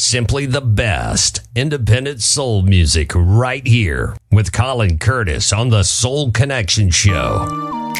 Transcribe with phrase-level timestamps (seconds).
[0.00, 6.88] Simply the best independent soul music right here with Colin Curtis on the Soul Connection
[6.88, 7.92] Show.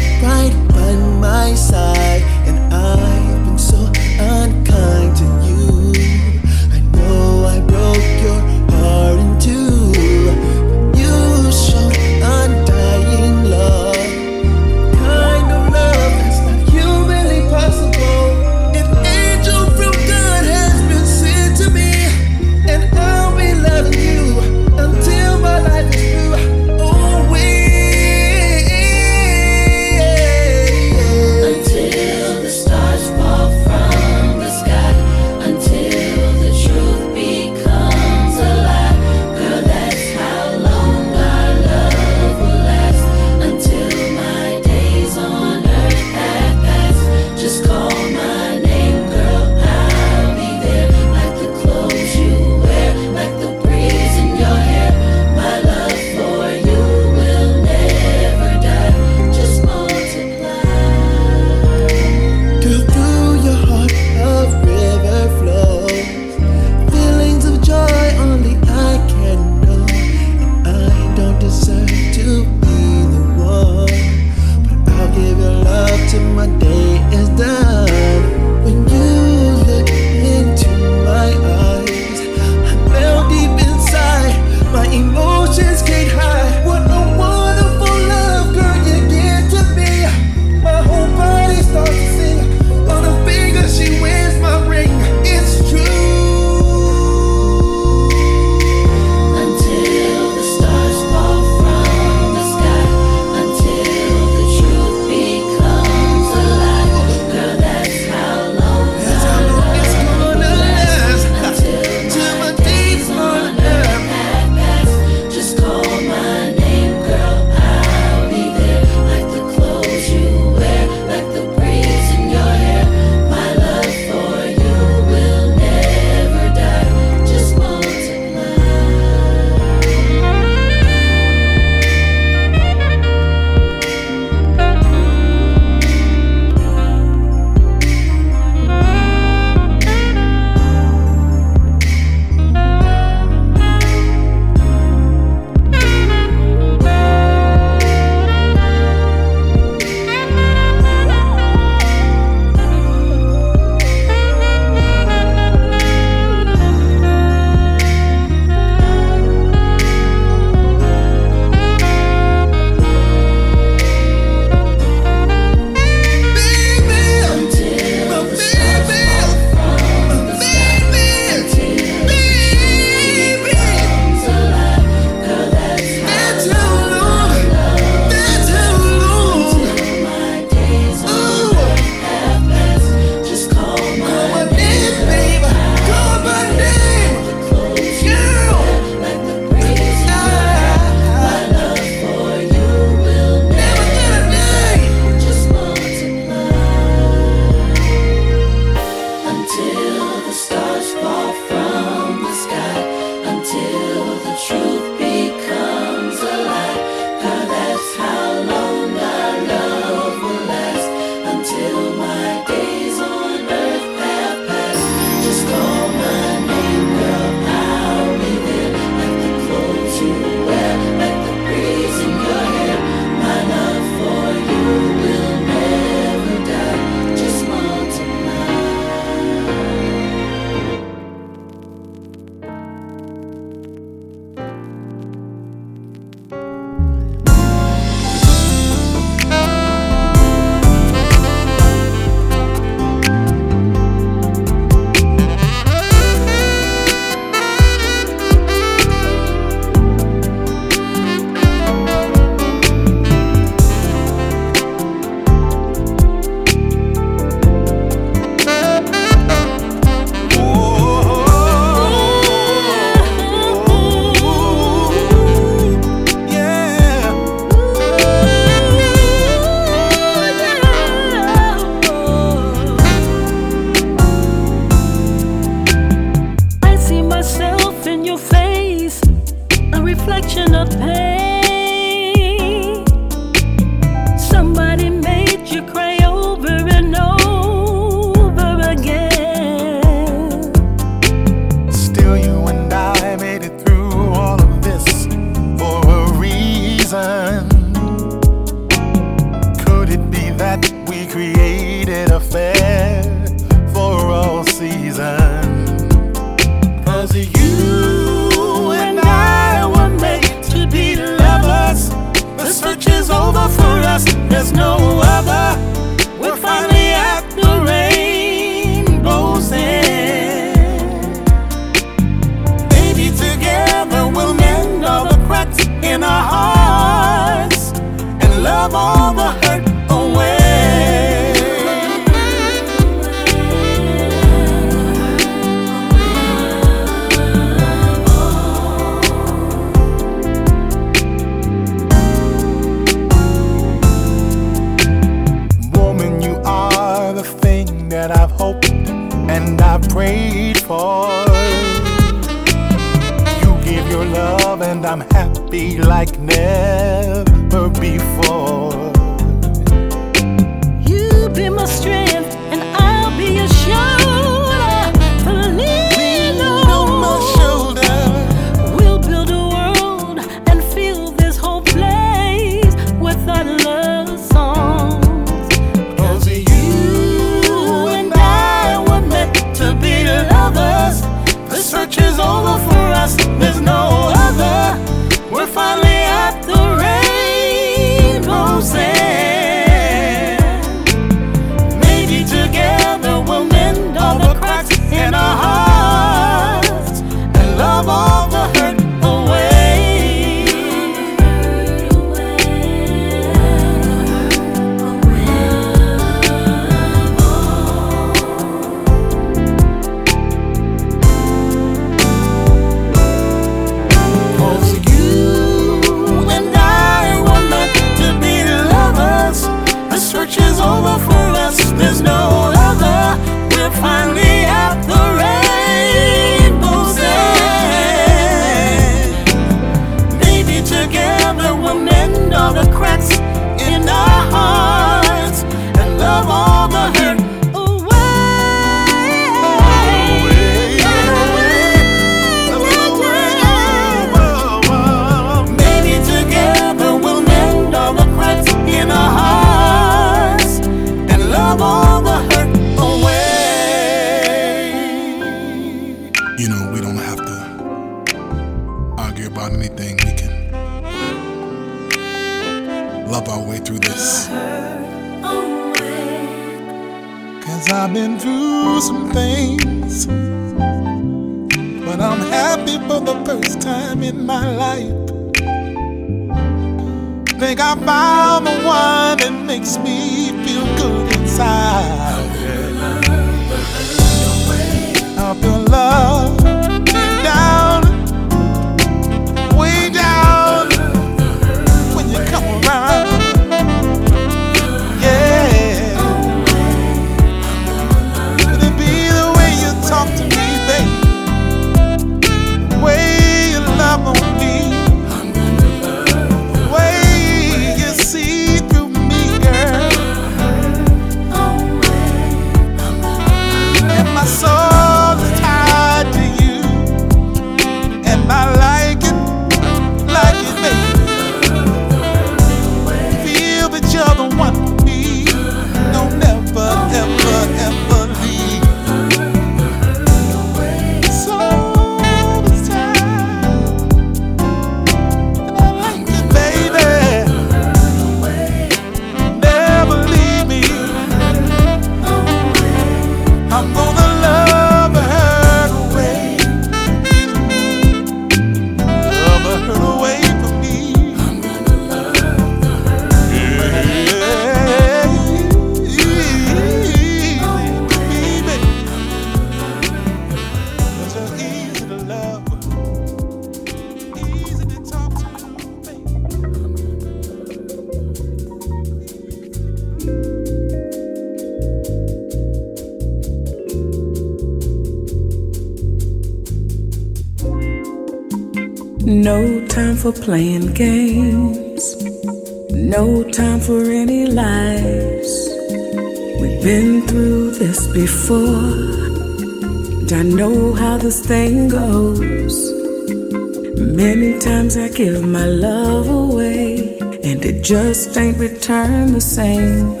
[597.60, 600.00] It just ain't returned the same.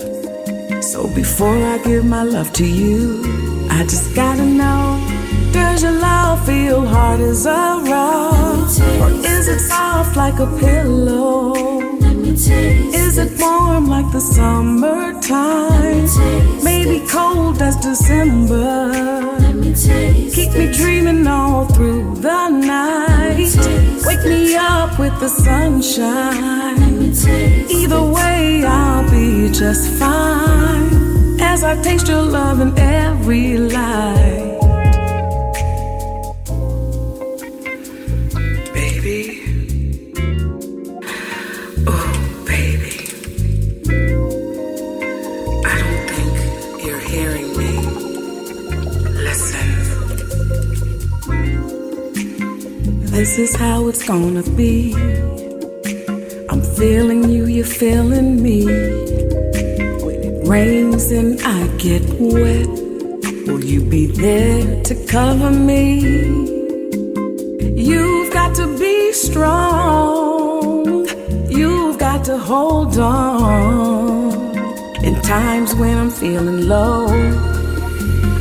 [0.82, 3.22] So before I give my love to you,
[3.70, 4.98] I just gotta know
[5.52, 8.70] Does your love feel hard as a rock?
[9.02, 11.54] Or is it soft like a pillow?
[12.24, 16.08] Is it warm like the summertime?
[16.64, 18.92] Maybe cold as December.
[20.34, 23.52] Keep me dreaming all through the night.
[24.06, 26.69] Wake me up with the sunshine.
[27.26, 31.40] Either way, I'll be just fine.
[31.40, 34.58] As I taste your love in every light.
[38.72, 39.42] Baby,
[41.86, 42.12] oh
[42.46, 42.96] baby,
[45.64, 46.32] I don't think
[46.84, 47.72] you're hearing me.
[49.26, 49.68] Listen,
[53.10, 54.94] this is how it's gonna be.
[57.60, 58.64] I'm feeling you, you're feeling me.
[60.02, 62.68] When it rains and I get wet,
[63.46, 66.00] will you be there to cover me?
[67.76, 71.06] You've got to be strong,
[71.50, 74.32] you've got to hold on.
[75.04, 77.08] In times when I'm feeling low,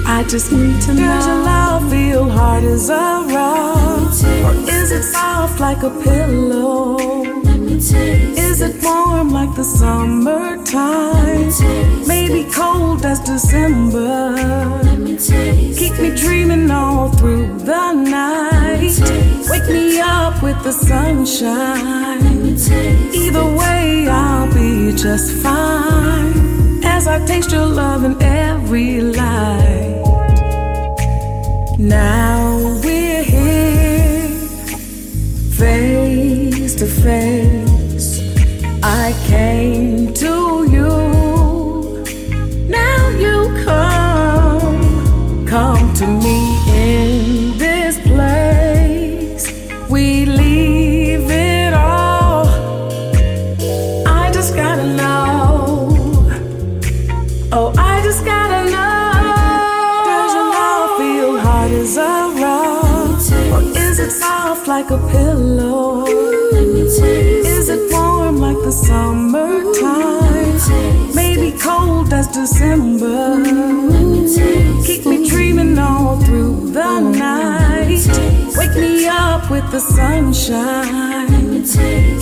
[0.06, 1.02] I just need to know.
[1.02, 4.14] Does your love feel hard as a rock?
[4.46, 7.39] Or is it soft like a pillow?
[7.82, 11.50] Is it warm like the summertime?
[12.06, 14.36] Maybe cold as December.
[15.78, 19.00] Keep me dreaming all through the night.
[19.50, 22.58] Wake me up with the sunshine.
[23.14, 26.84] Either way, I'll be just fine.
[26.84, 30.04] As I taste your love in every light.
[31.80, 34.28] Now we're here,
[35.56, 37.69] face to face.
[38.92, 42.04] I came to you.
[42.68, 46.49] Now you come, come to me
[72.40, 73.44] December.
[74.86, 78.00] Keep me dreaming all through the night.
[78.56, 81.66] Wake me up with the sunshine.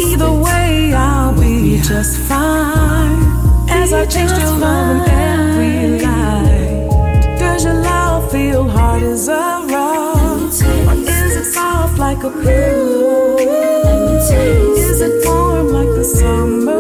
[0.08, 3.22] Either way, I'll be just fine.
[3.70, 7.38] As I taste your love in every light.
[7.38, 10.52] Does your love feel hard as a rock?
[10.90, 13.38] Or is it soft like a pillow?
[13.38, 16.77] Is it warm like the summertime?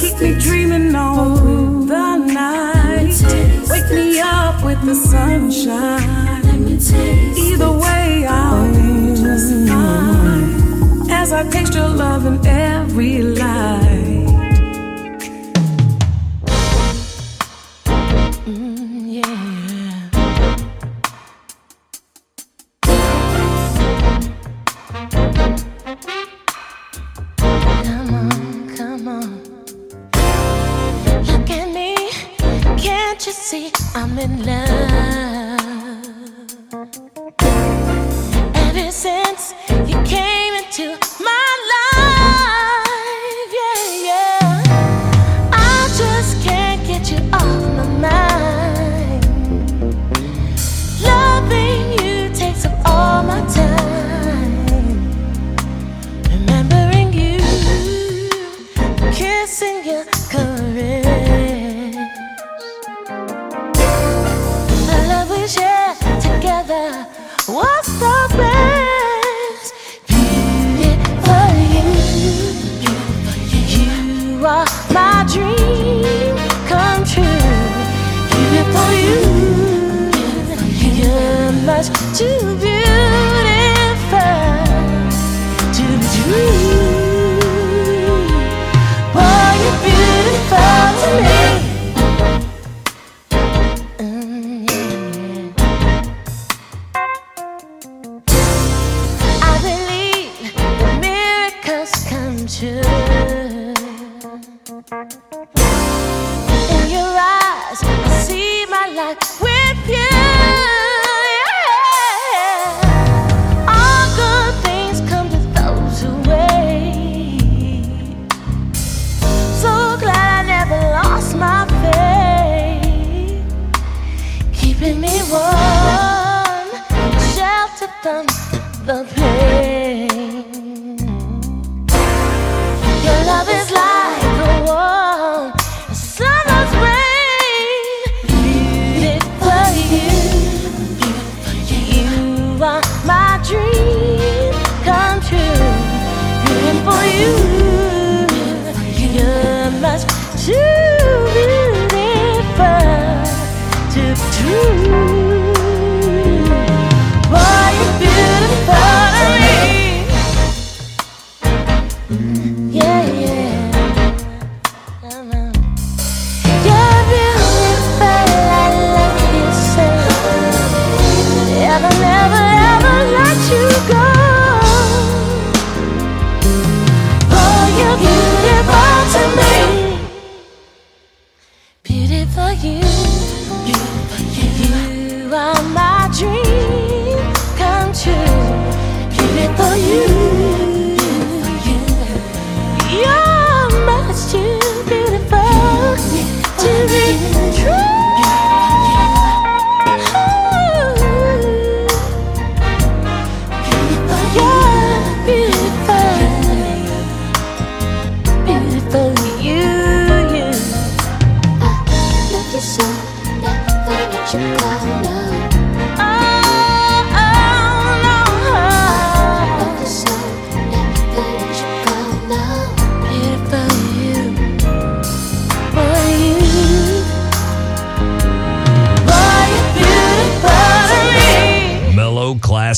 [0.00, 3.14] Keep me dreaming all through the night.
[3.70, 6.20] Wake me up with the sunshine.
[7.38, 7.70] Either
[33.92, 35.60] I'm in love?
[38.54, 39.54] Ever since
[39.88, 40.96] you came into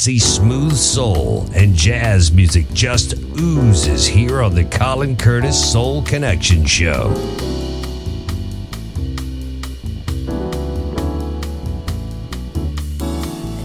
[0.03, 6.67] classy, smooth soul and jazz music just oozes here on the Colin Curtis Soul Connection
[6.67, 7.13] Show.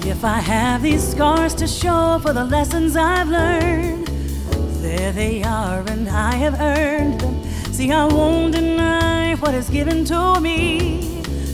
[0.05, 4.05] If I have these scars to show for the lessons I've learned,
[4.83, 7.43] there they are, and I have earned them.
[7.73, 11.01] See, I won't deny what is given to me.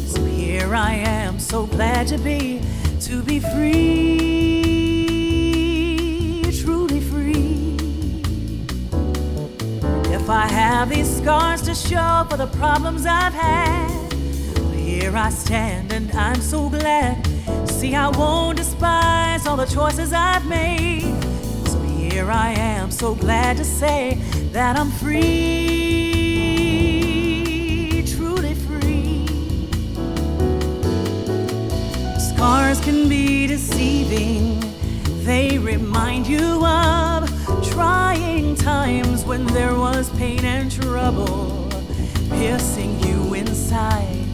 [0.07, 2.61] So here I am, so glad to be,
[3.01, 4.42] to be free,
[10.33, 14.11] I have these scars to show for the problems I've had,
[14.73, 17.23] here I stand and I'm so glad.
[17.69, 21.13] See, I won't despise all the choices I've made.
[21.67, 24.17] So here I am, so glad to say
[24.51, 25.21] that I'm free,
[28.07, 29.27] truly free.
[32.17, 34.59] Scars can be deceiving,
[35.25, 37.12] they remind you of
[37.83, 41.67] trying times when there was pain and trouble
[42.29, 44.25] piercing you inside.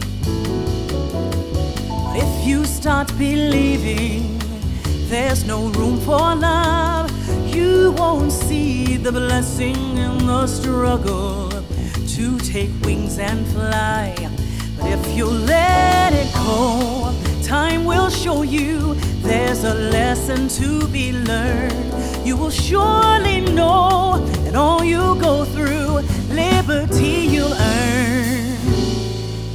[2.14, 4.38] If you start believing
[5.08, 7.10] there's no room for love,
[7.52, 11.50] you won't see the blessing in the struggle
[12.14, 14.14] to take wings and fly.
[14.76, 18.94] But if you let it go, time will show you
[19.26, 21.99] there's a lesson to be learned.
[22.30, 28.56] You will surely know that all you go through, liberty you'll earn.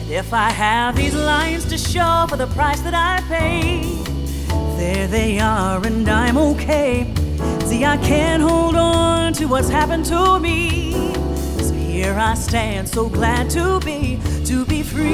[0.02, 4.06] And if I have these lines to show for the price that I paid,
[4.78, 7.14] there they are, and I'm okay.
[7.64, 11.14] See, I can't hold on to what's happened to me.
[11.60, 15.14] So here I stand, so glad to be, to be free,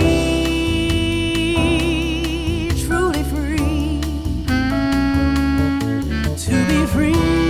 [2.88, 4.02] truly free,
[6.38, 7.41] to be free,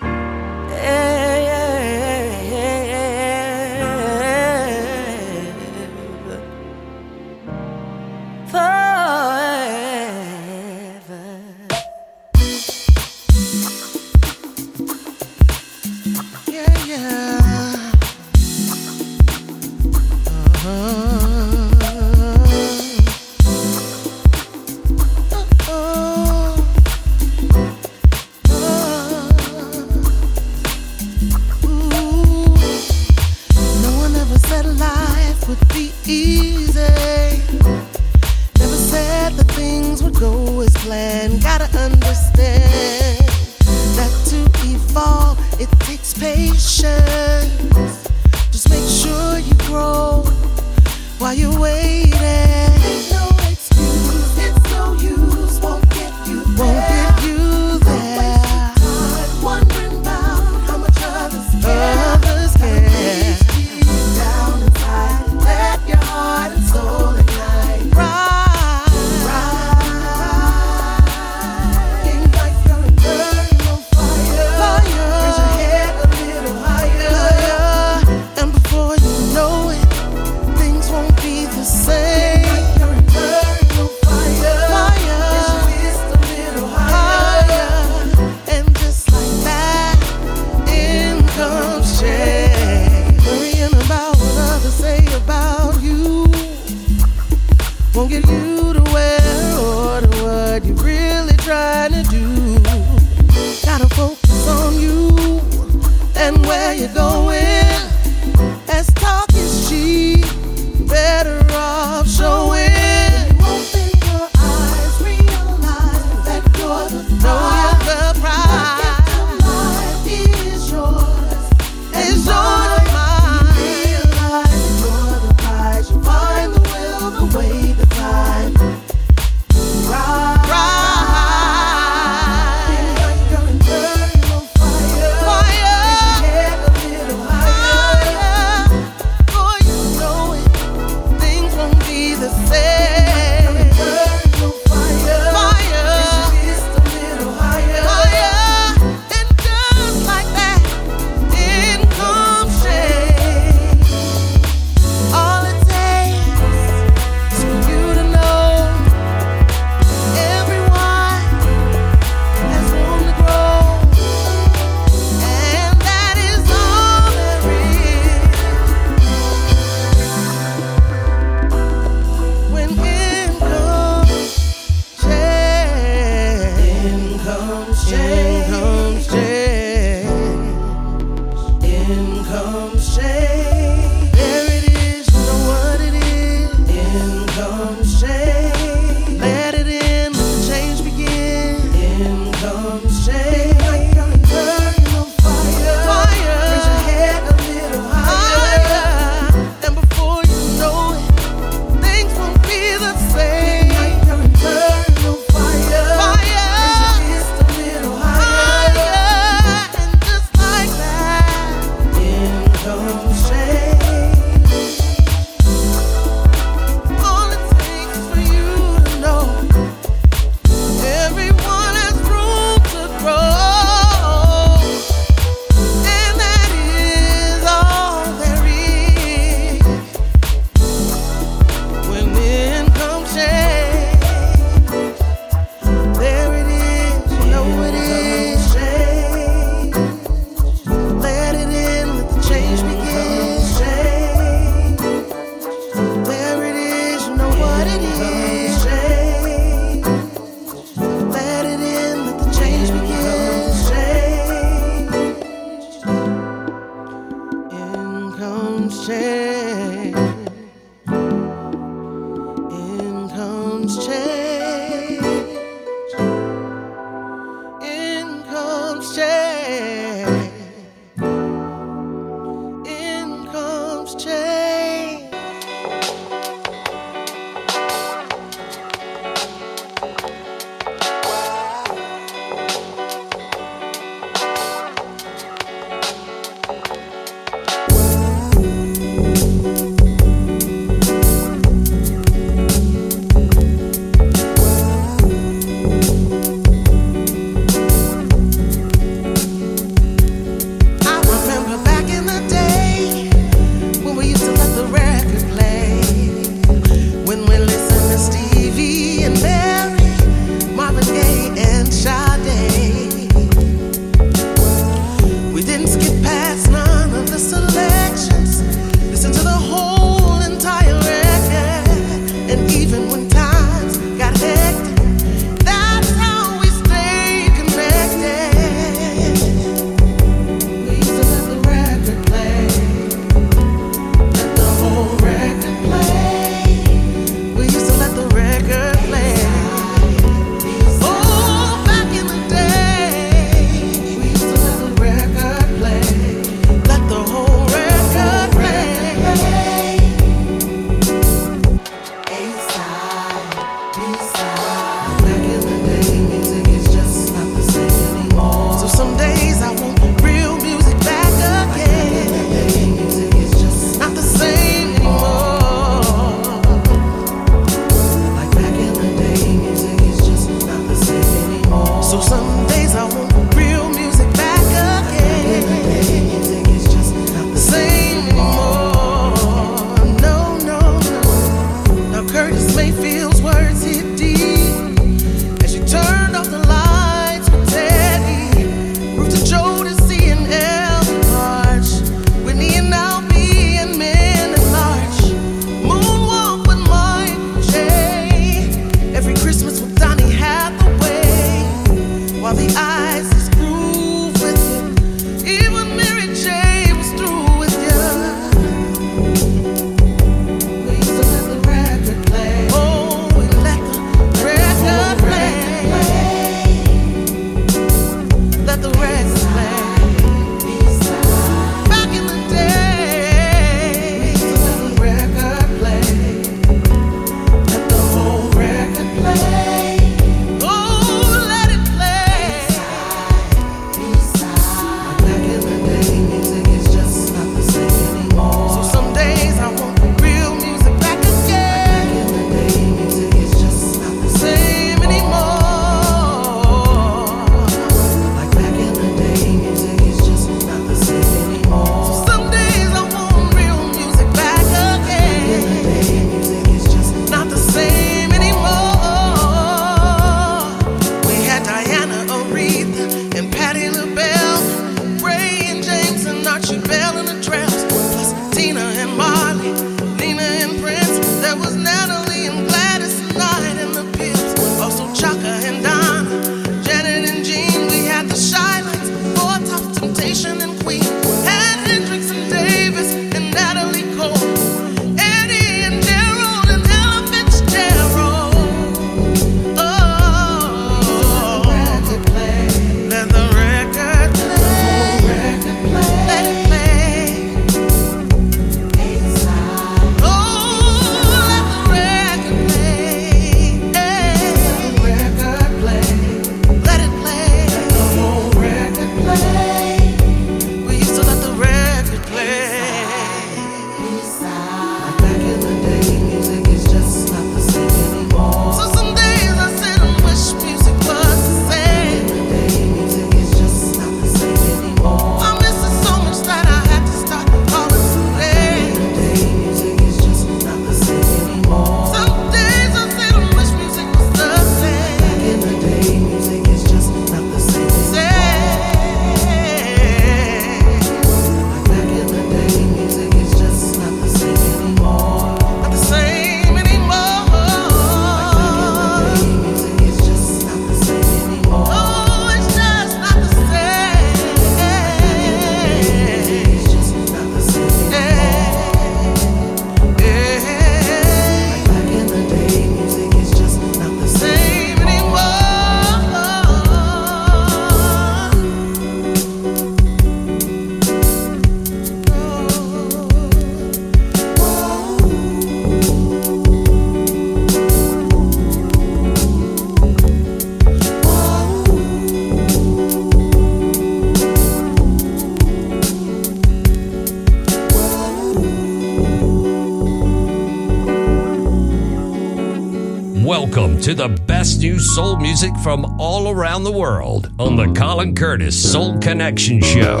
[593.86, 598.60] to the best new soul music from all around the world on the Colin Curtis
[598.60, 600.00] Soul Connection Show.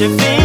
[0.00, 0.39] your feet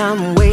[0.00, 0.47] I'm waiting.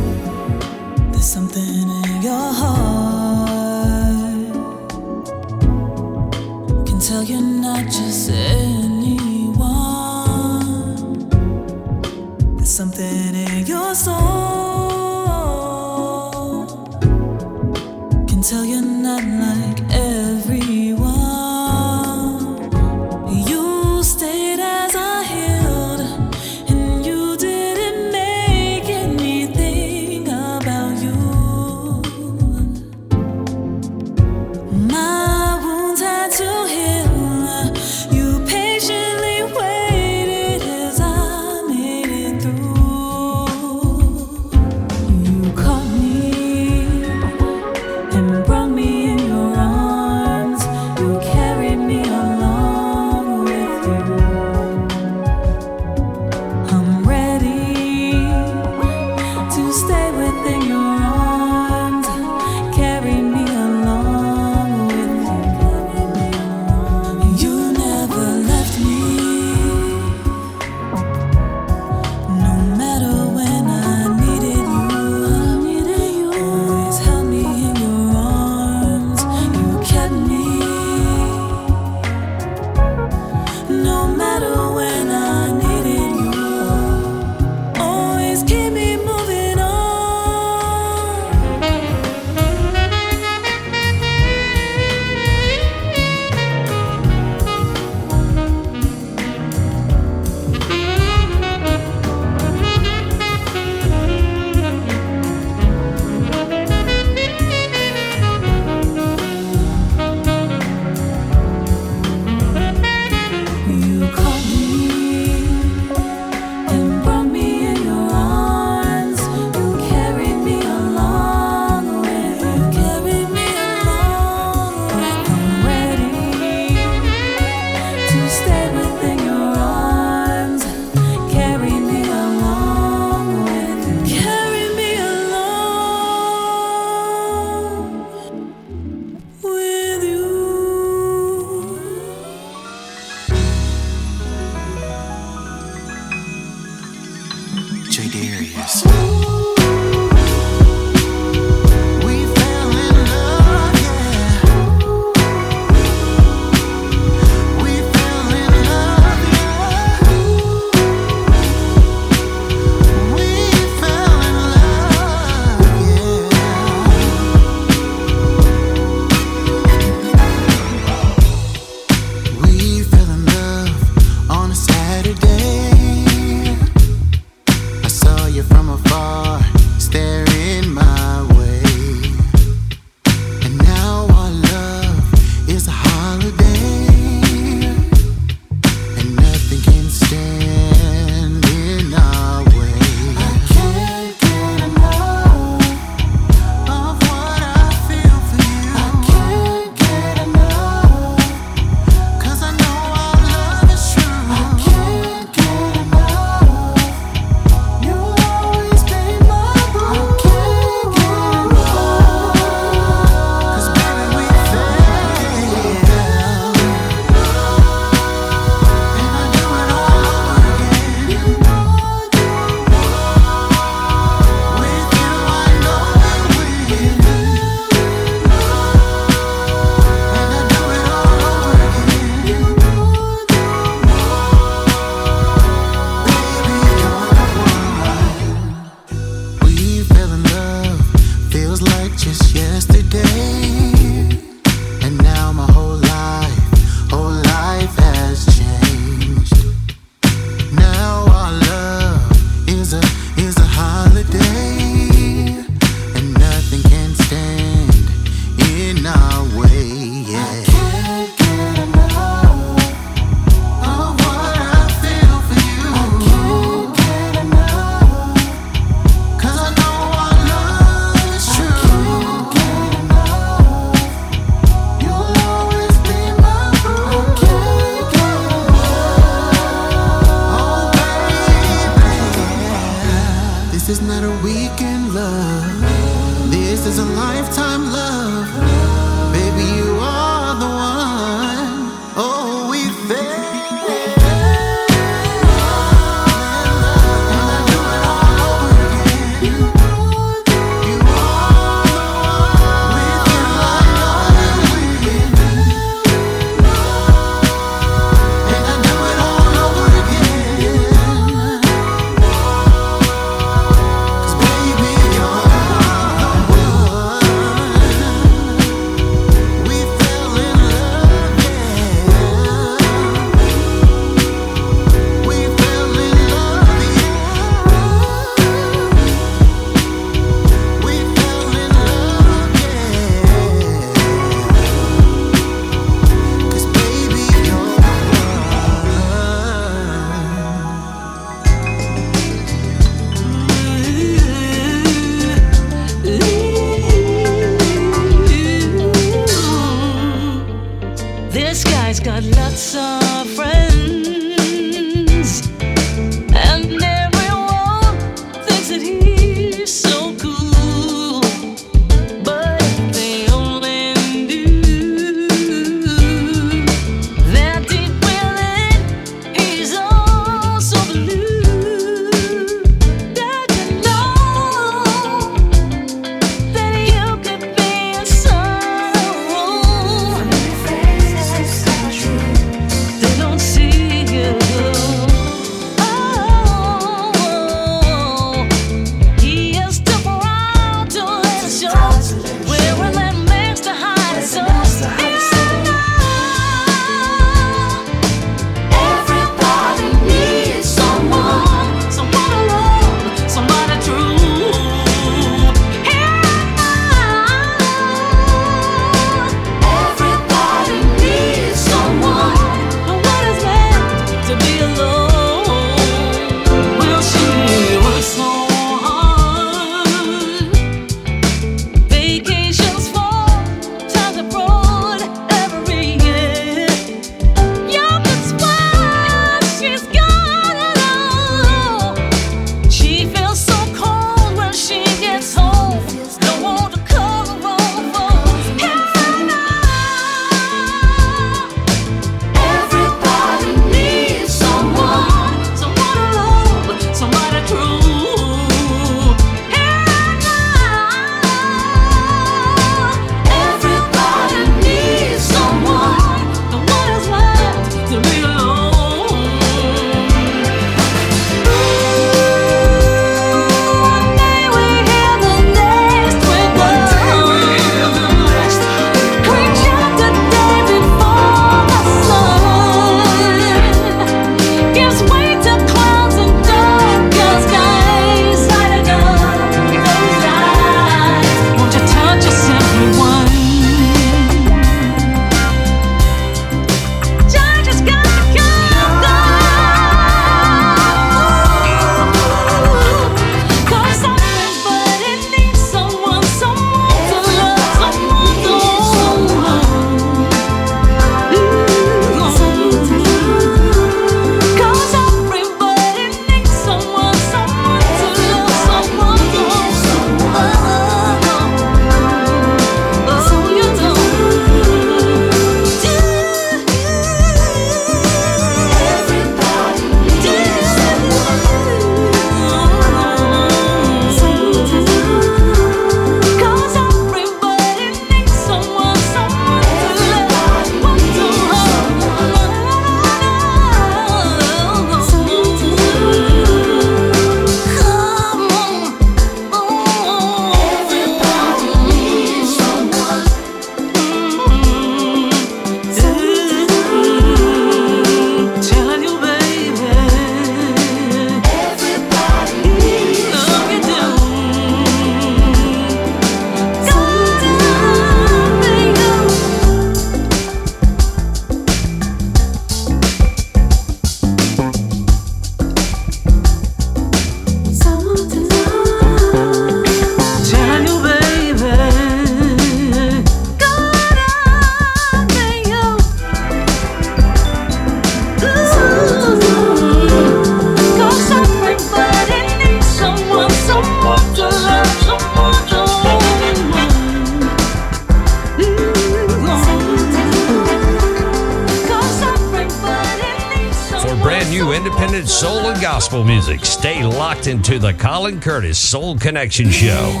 [597.22, 600.00] locked into the Colin Curtis Soul Connection Show.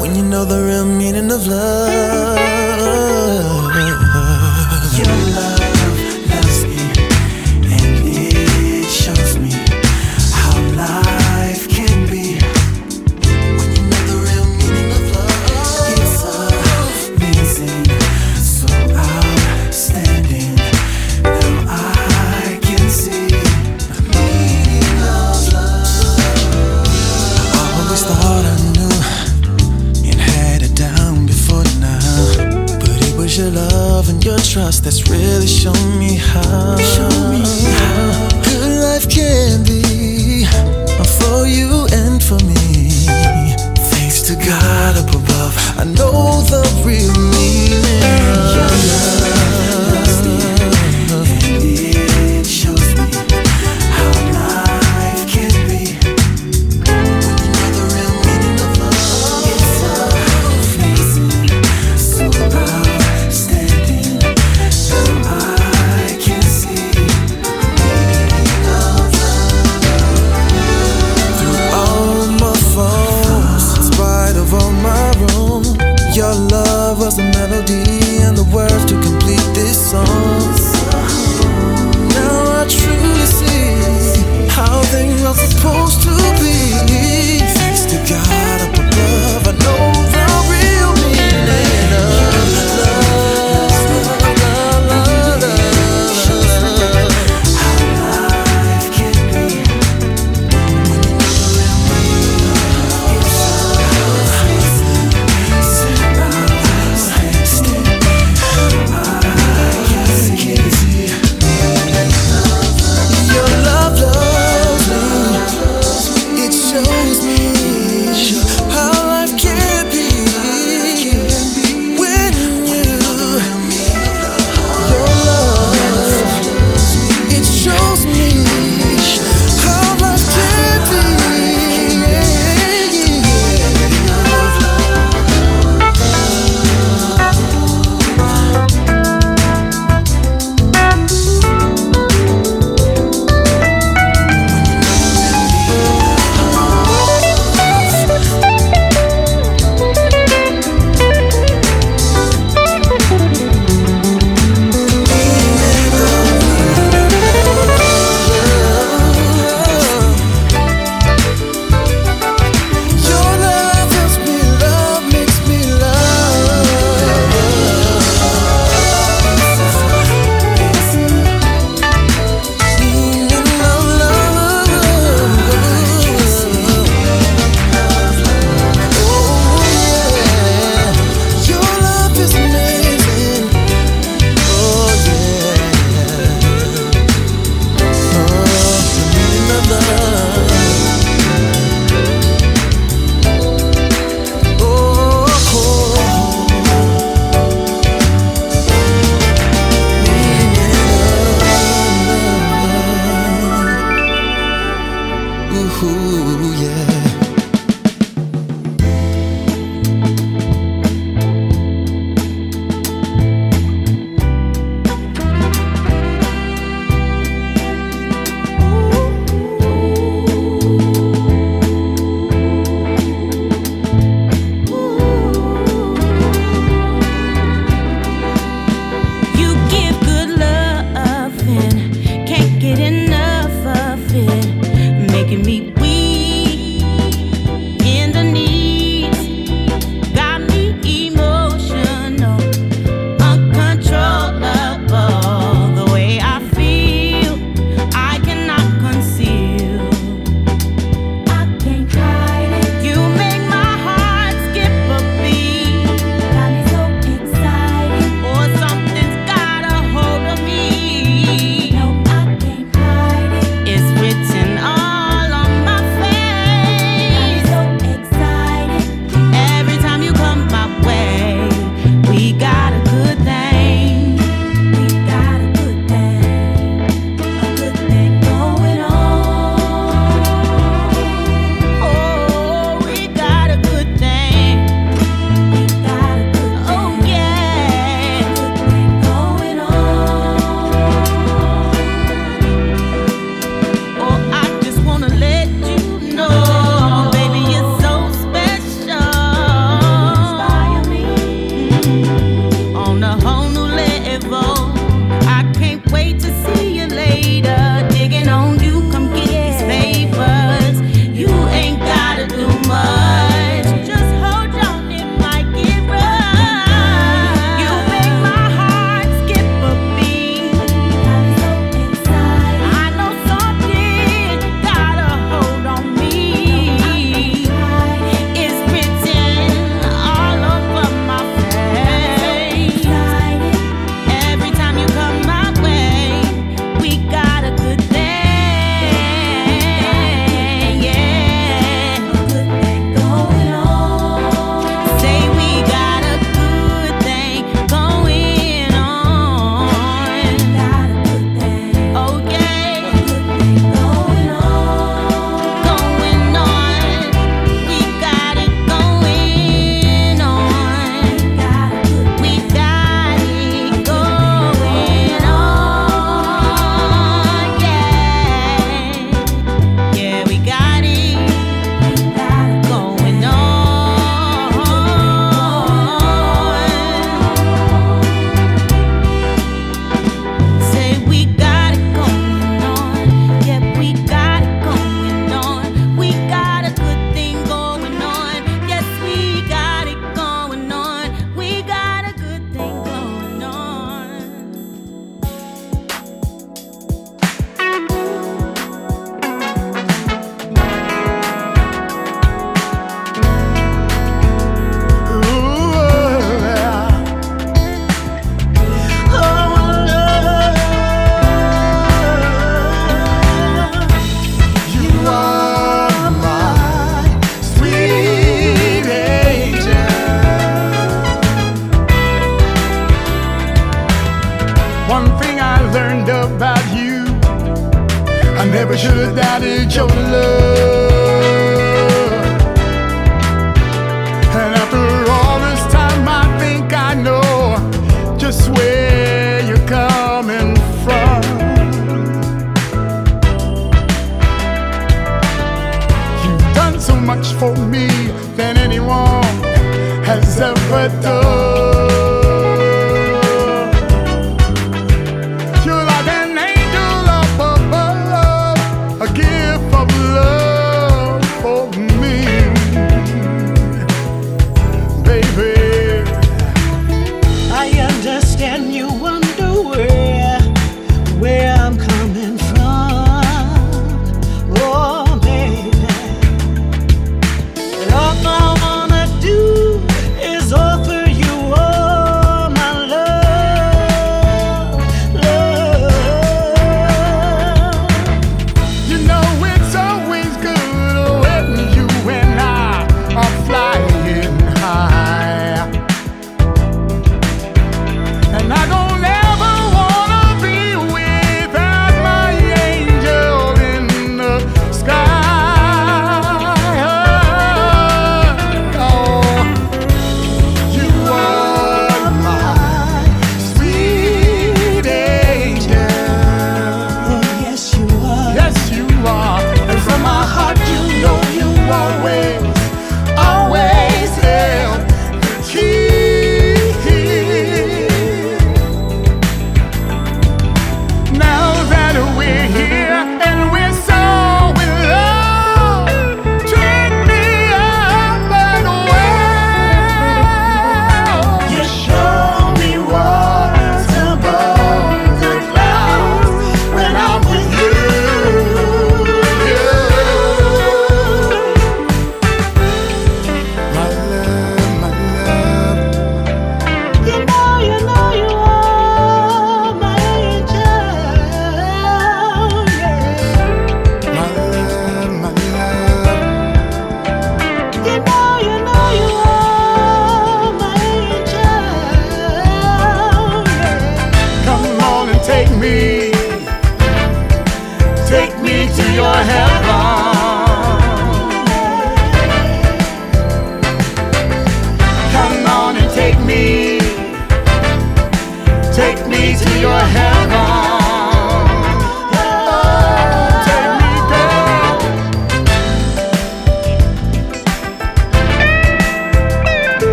[0.00, 2.05] When you know the real meaning of love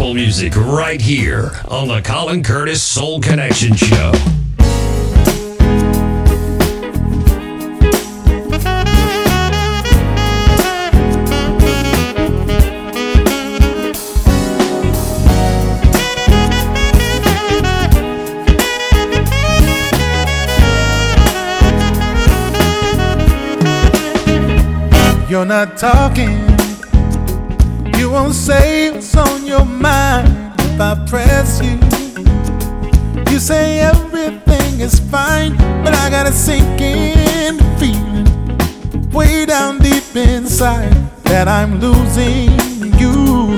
[0.00, 4.12] gospel music right here on the Colin Curtis Soul Connection Show.
[25.28, 26.49] You're not talking.
[36.30, 40.92] A sinking feeling way down deep inside
[41.24, 42.52] that I'm losing
[43.00, 43.56] you.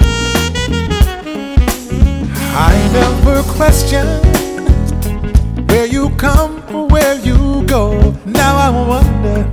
[2.71, 4.07] I never question
[5.67, 8.15] where you come or where you go.
[8.25, 9.53] Now I wonder.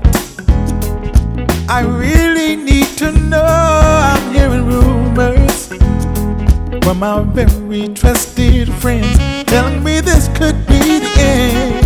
[1.68, 3.44] I really need to know.
[3.44, 5.68] I'm hearing rumors
[6.84, 11.79] from my very trusted friends telling me this could be the end.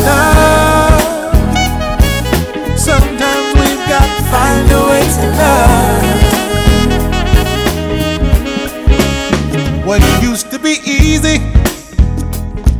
[0.00, 1.00] Love.
[2.78, 6.20] Sometimes we've got to find a way to love.
[9.86, 11.38] What used to be easy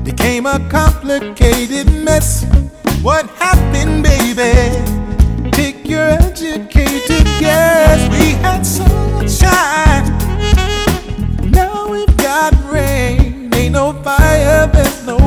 [0.05, 2.45] became a complicated mess.
[3.03, 4.53] What happened, baby?
[5.51, 8.01] Take your educated guess.
[8.11, 10.07] We had sunshine.
[11.51, 13.51] Now we've got rain.
[13.55, 15.19] Ain't no fire, there's no.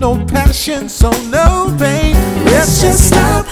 [0.00, 2.14] No passion, so no pain.
[2.46, 3.46] Let's just stop.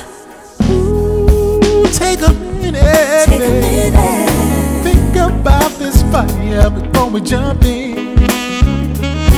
[0.70, 3.26] Ooh, take a minute.
[3.26, 4.82] Take a minute.
[4.82, 8.16] Think about this fire before we jump in.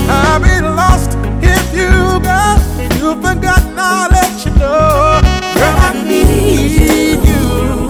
[0.09, 1.91] I'll be lost if you
[2.23, 2.57] go.
[3.01, 5.21] You've forgotten, I'll let you know.
[5.59, 7.89] Girl, I need you.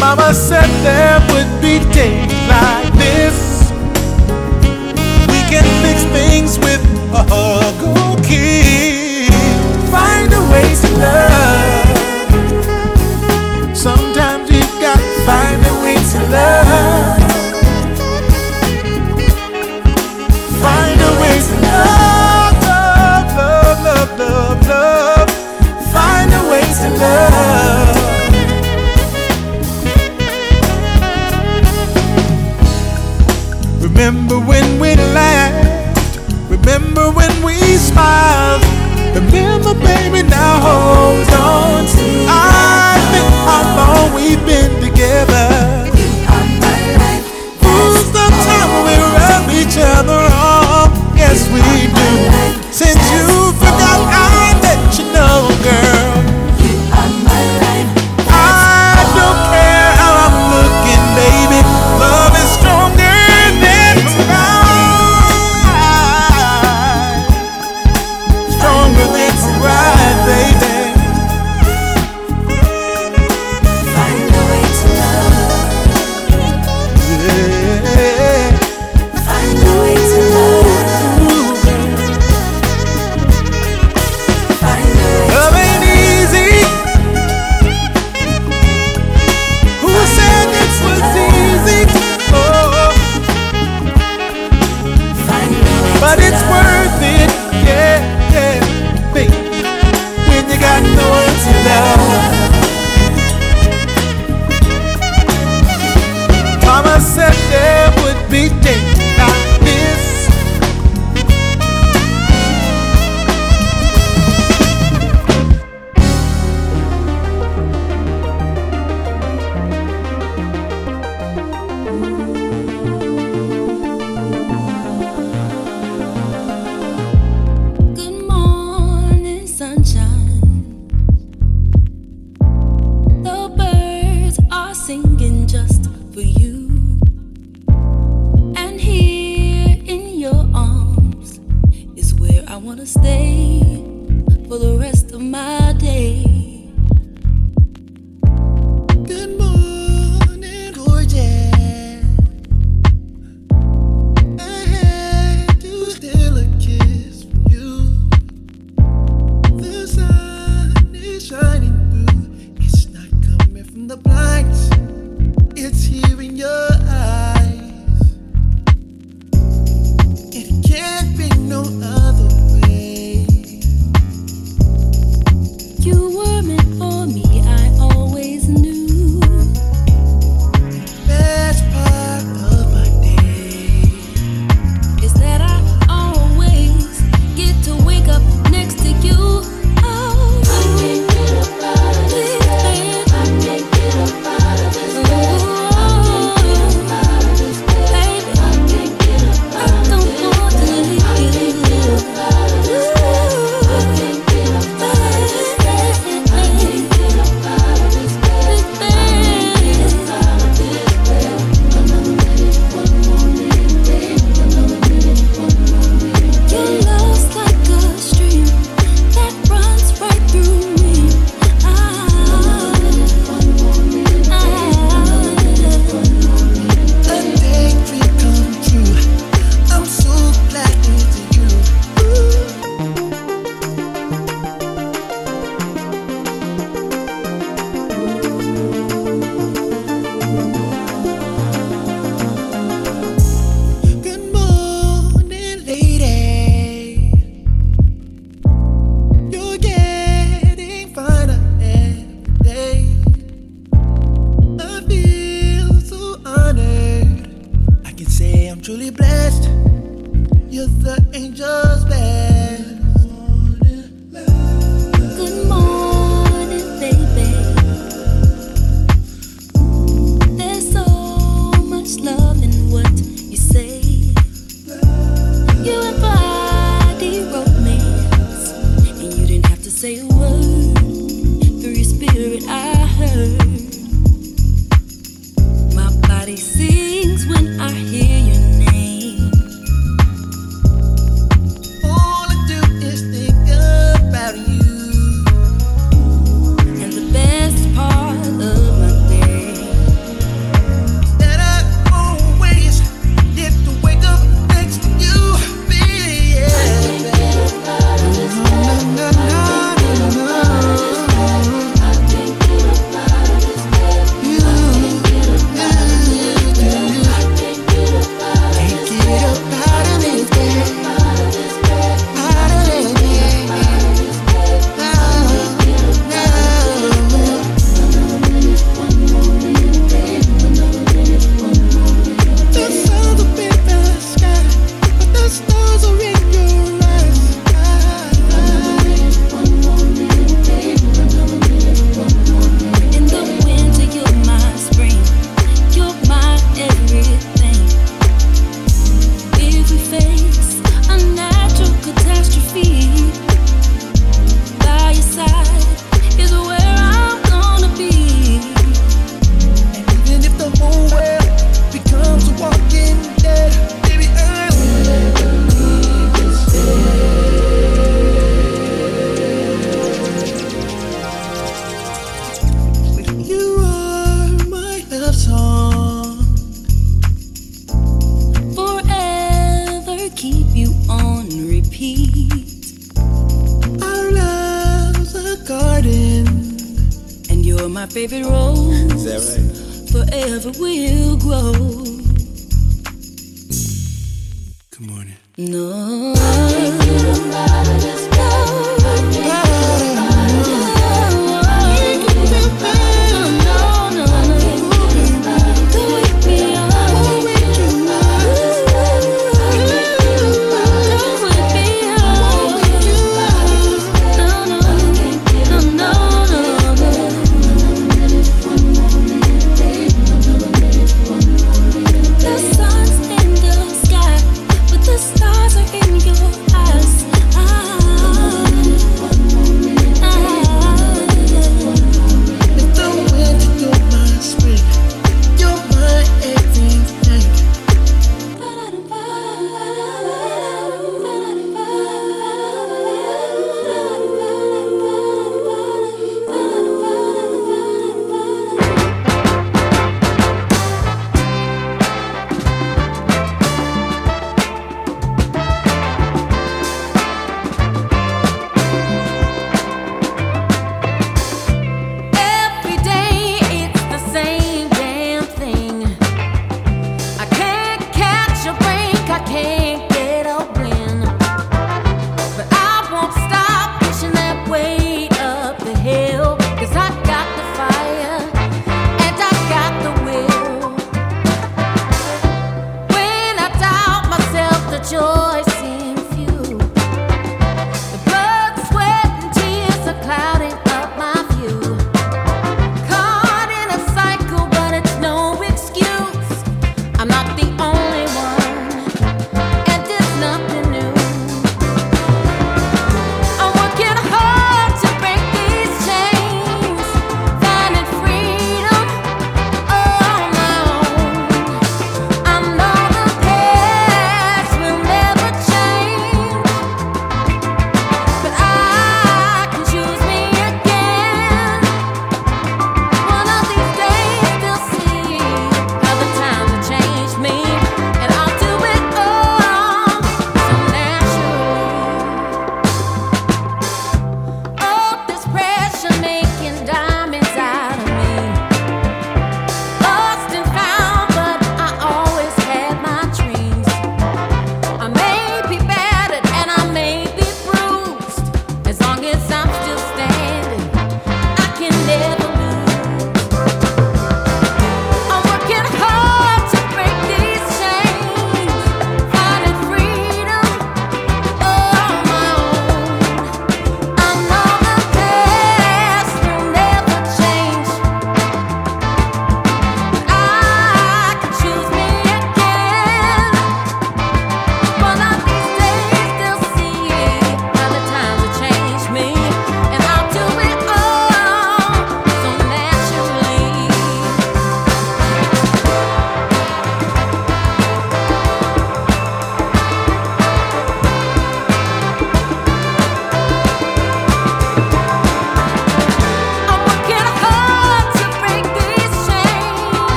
[0.00, 3.45] Mama said there would be days like this.
[5.48, 6.82] Can fix things with
[7.14, 9.30] a hug or kiss.
[9.90, 11.86] Find a way to love.
[13.76, 17.20] Sometimes you've got to find a way to love.
[20.60, 25.30] Find a way to love, love, love, love, love, love.
[25.94, 27.94] Find a way to love.
[33.80, 35.35] Remember when we laughed?
[36.66, 38.60] Remember when we smiled?
[39.14, 45.46] Remember, baby, now hold on to I think how long we've been together.
[47.62, 50.90] Ooh, sometimes we rub each other off.
[51.14, 51.62] Yes, we
[51.94, 52.05] do.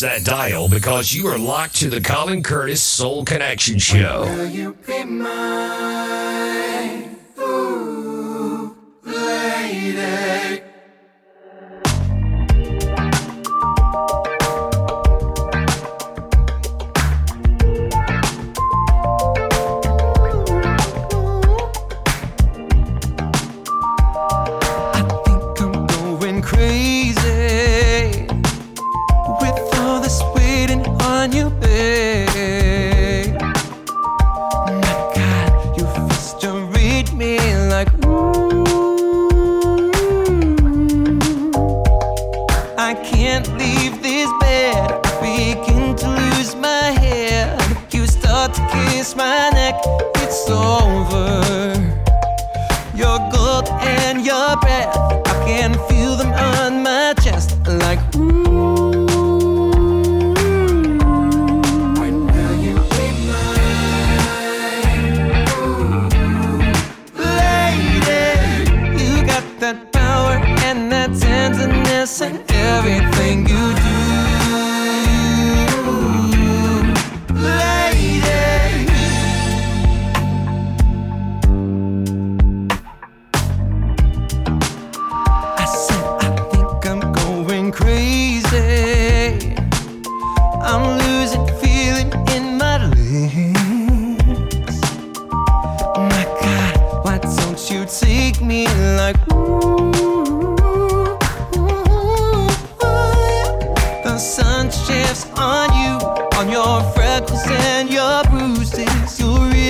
[0.00, 4.24] that dial because you are locked to the Colin Curtis Soul Connection Show.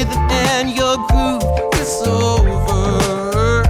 [0.01, 1.43] rhythm and your groove.
[1.75, 3.63] is over.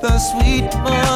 [0.00, 0.74] The sweet.
[0.82, 1.07] Moment.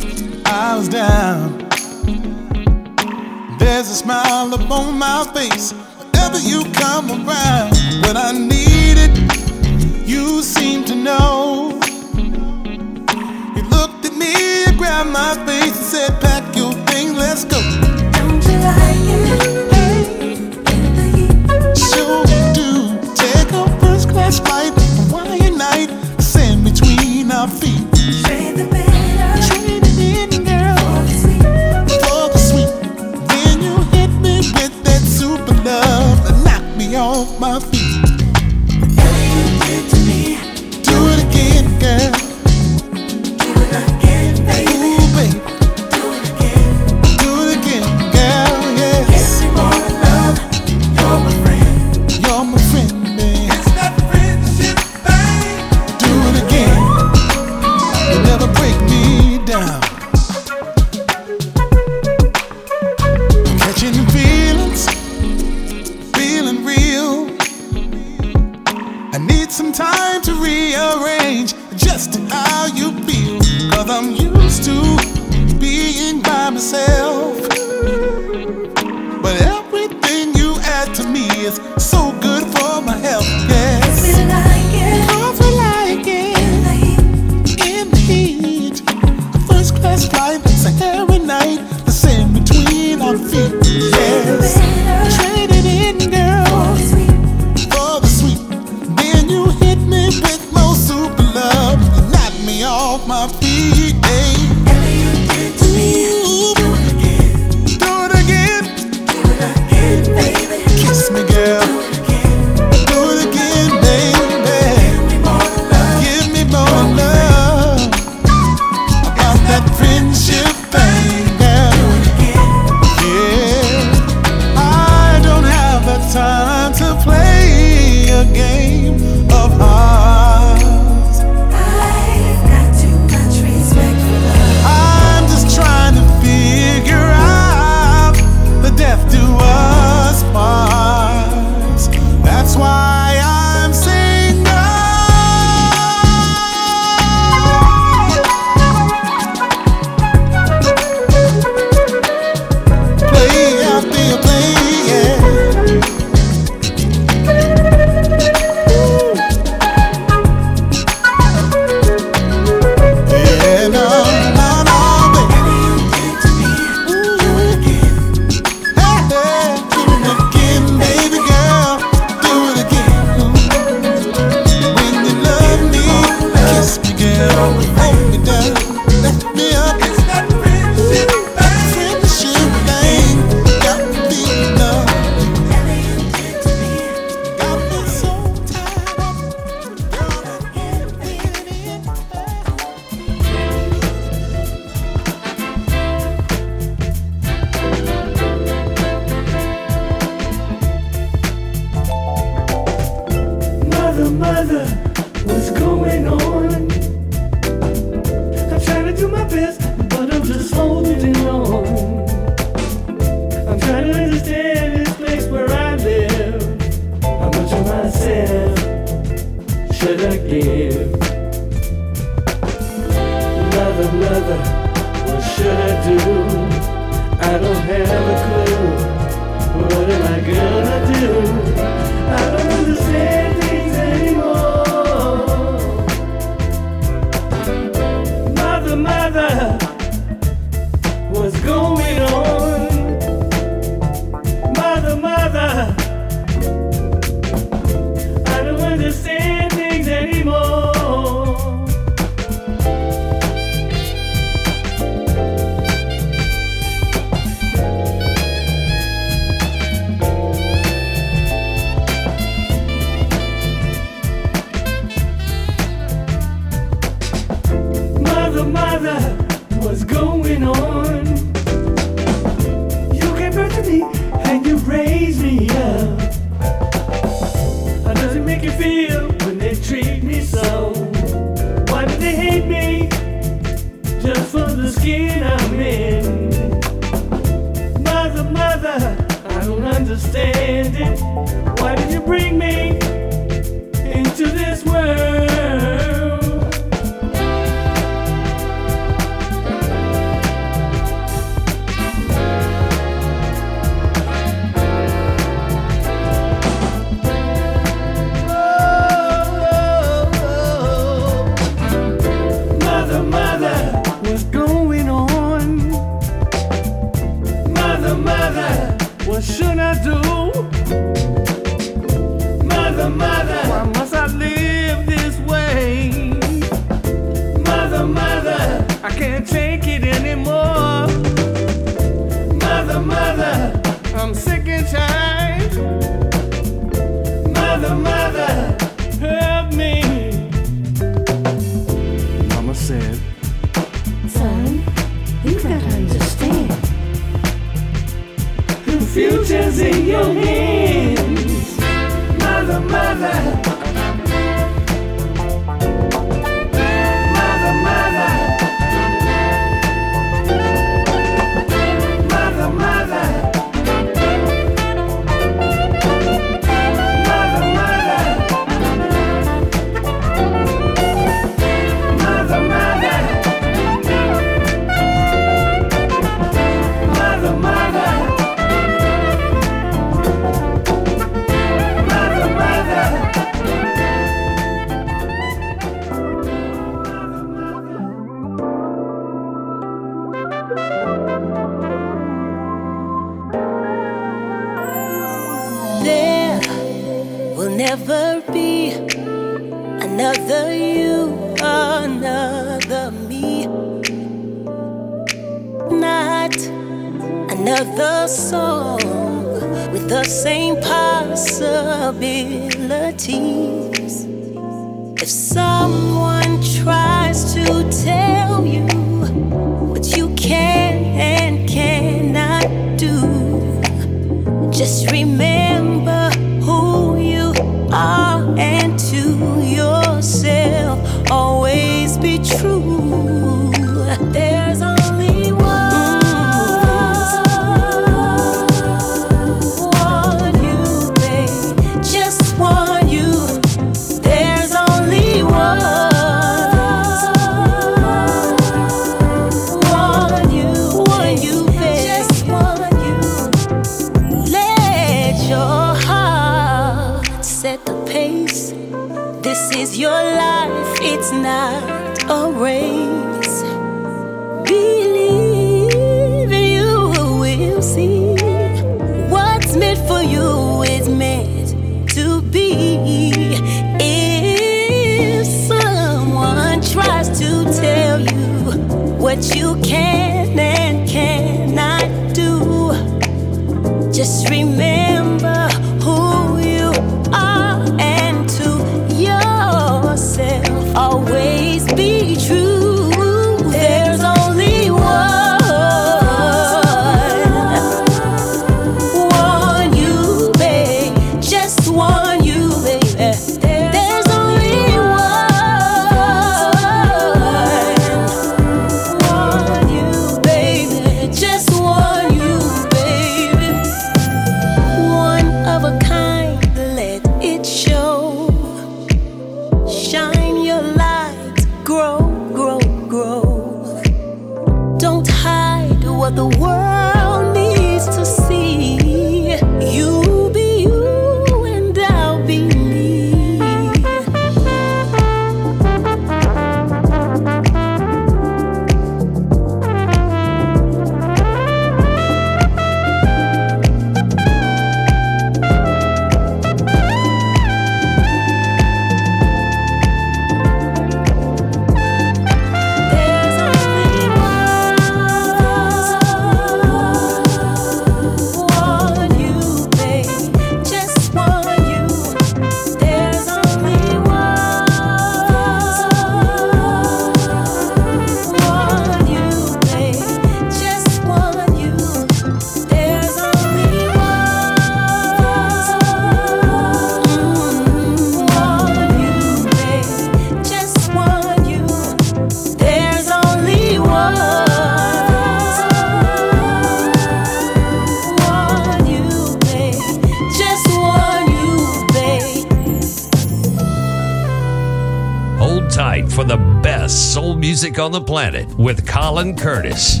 [597.72, 600.00] music on the planet with Colin Curtis.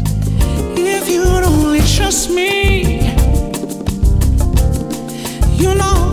[0.76, 3.00] If you'd only trust me,
[5.56, 6.11] you know.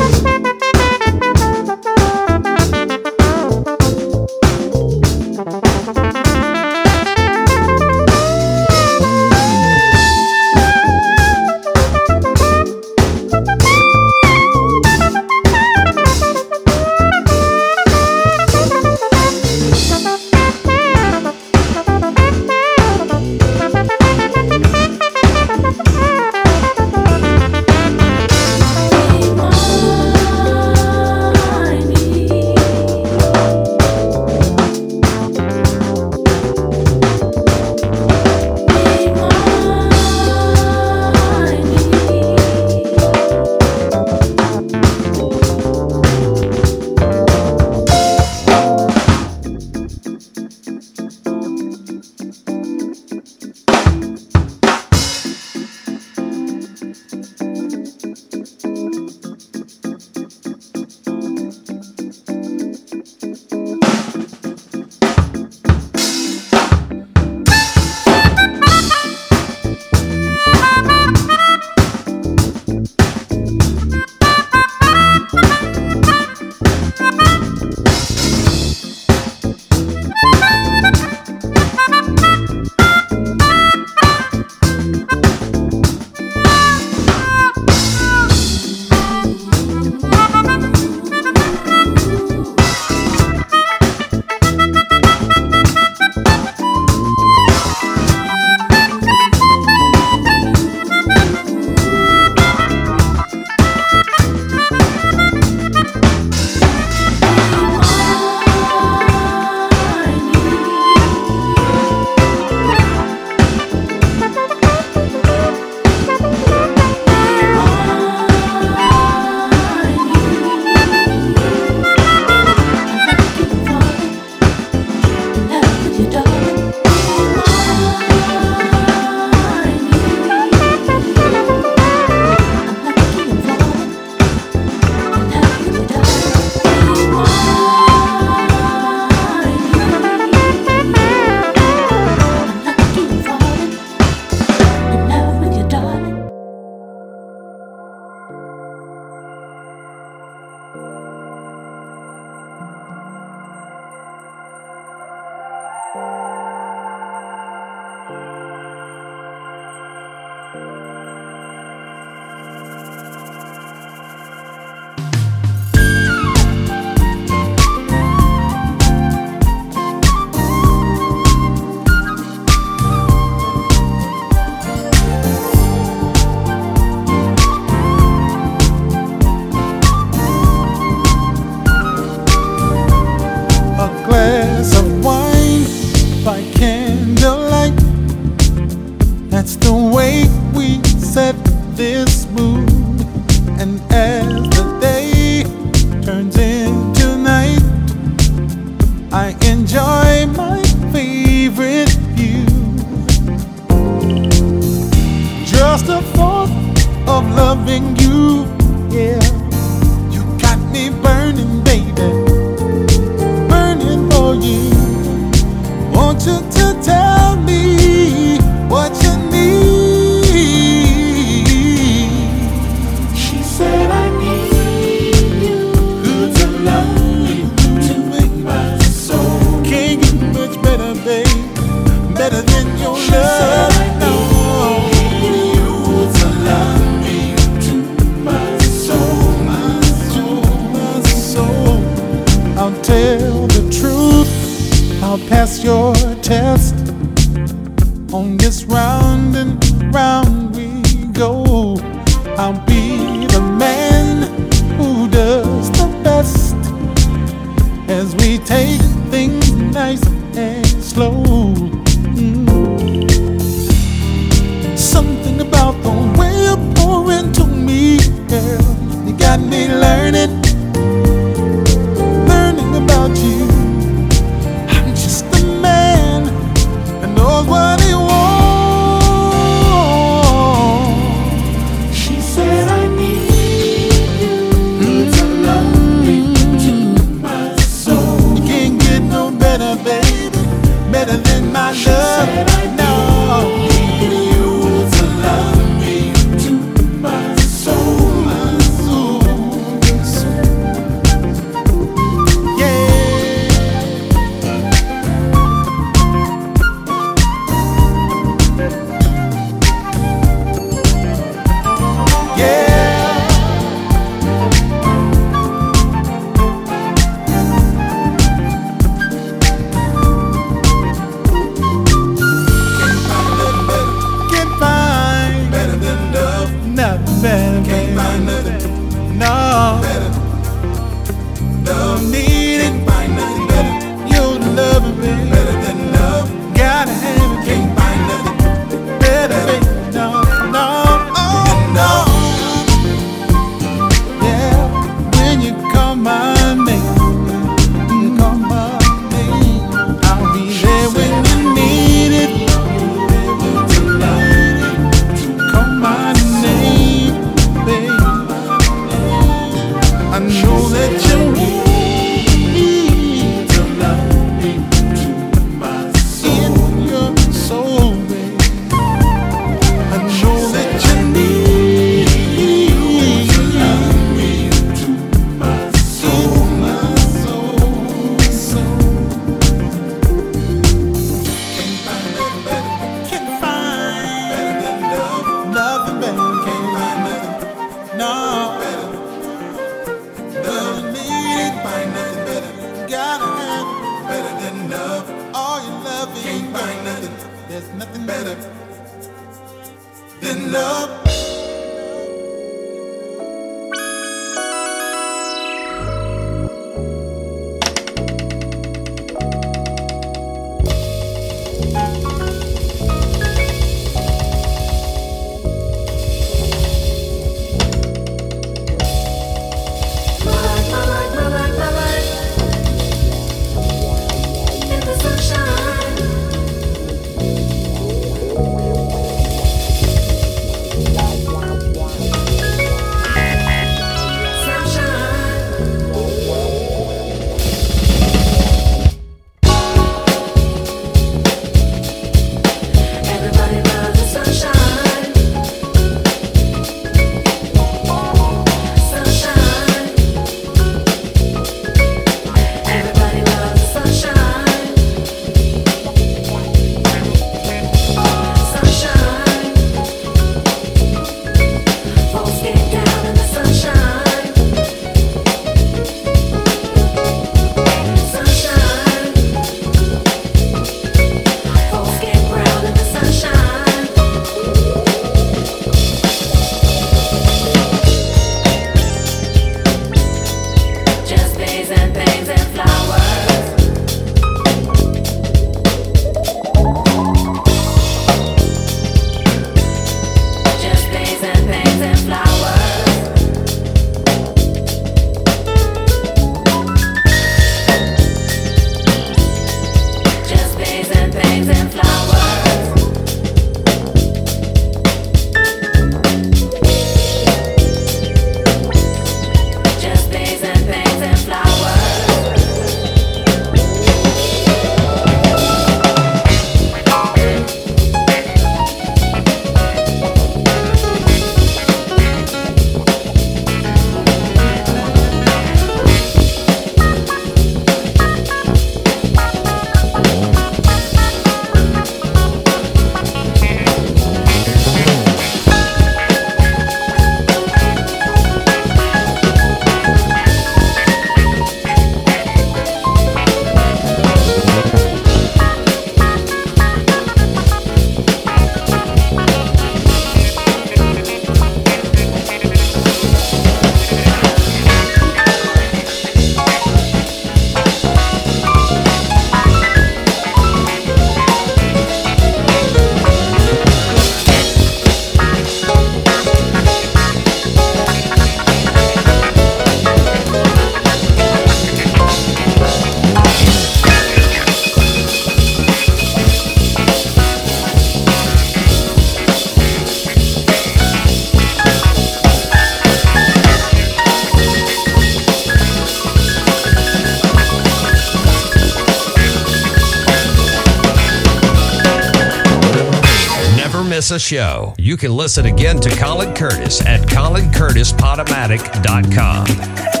[594.11, 600.00] a show, you can listen again to Colin Curtis at colincurtispodomatic.com.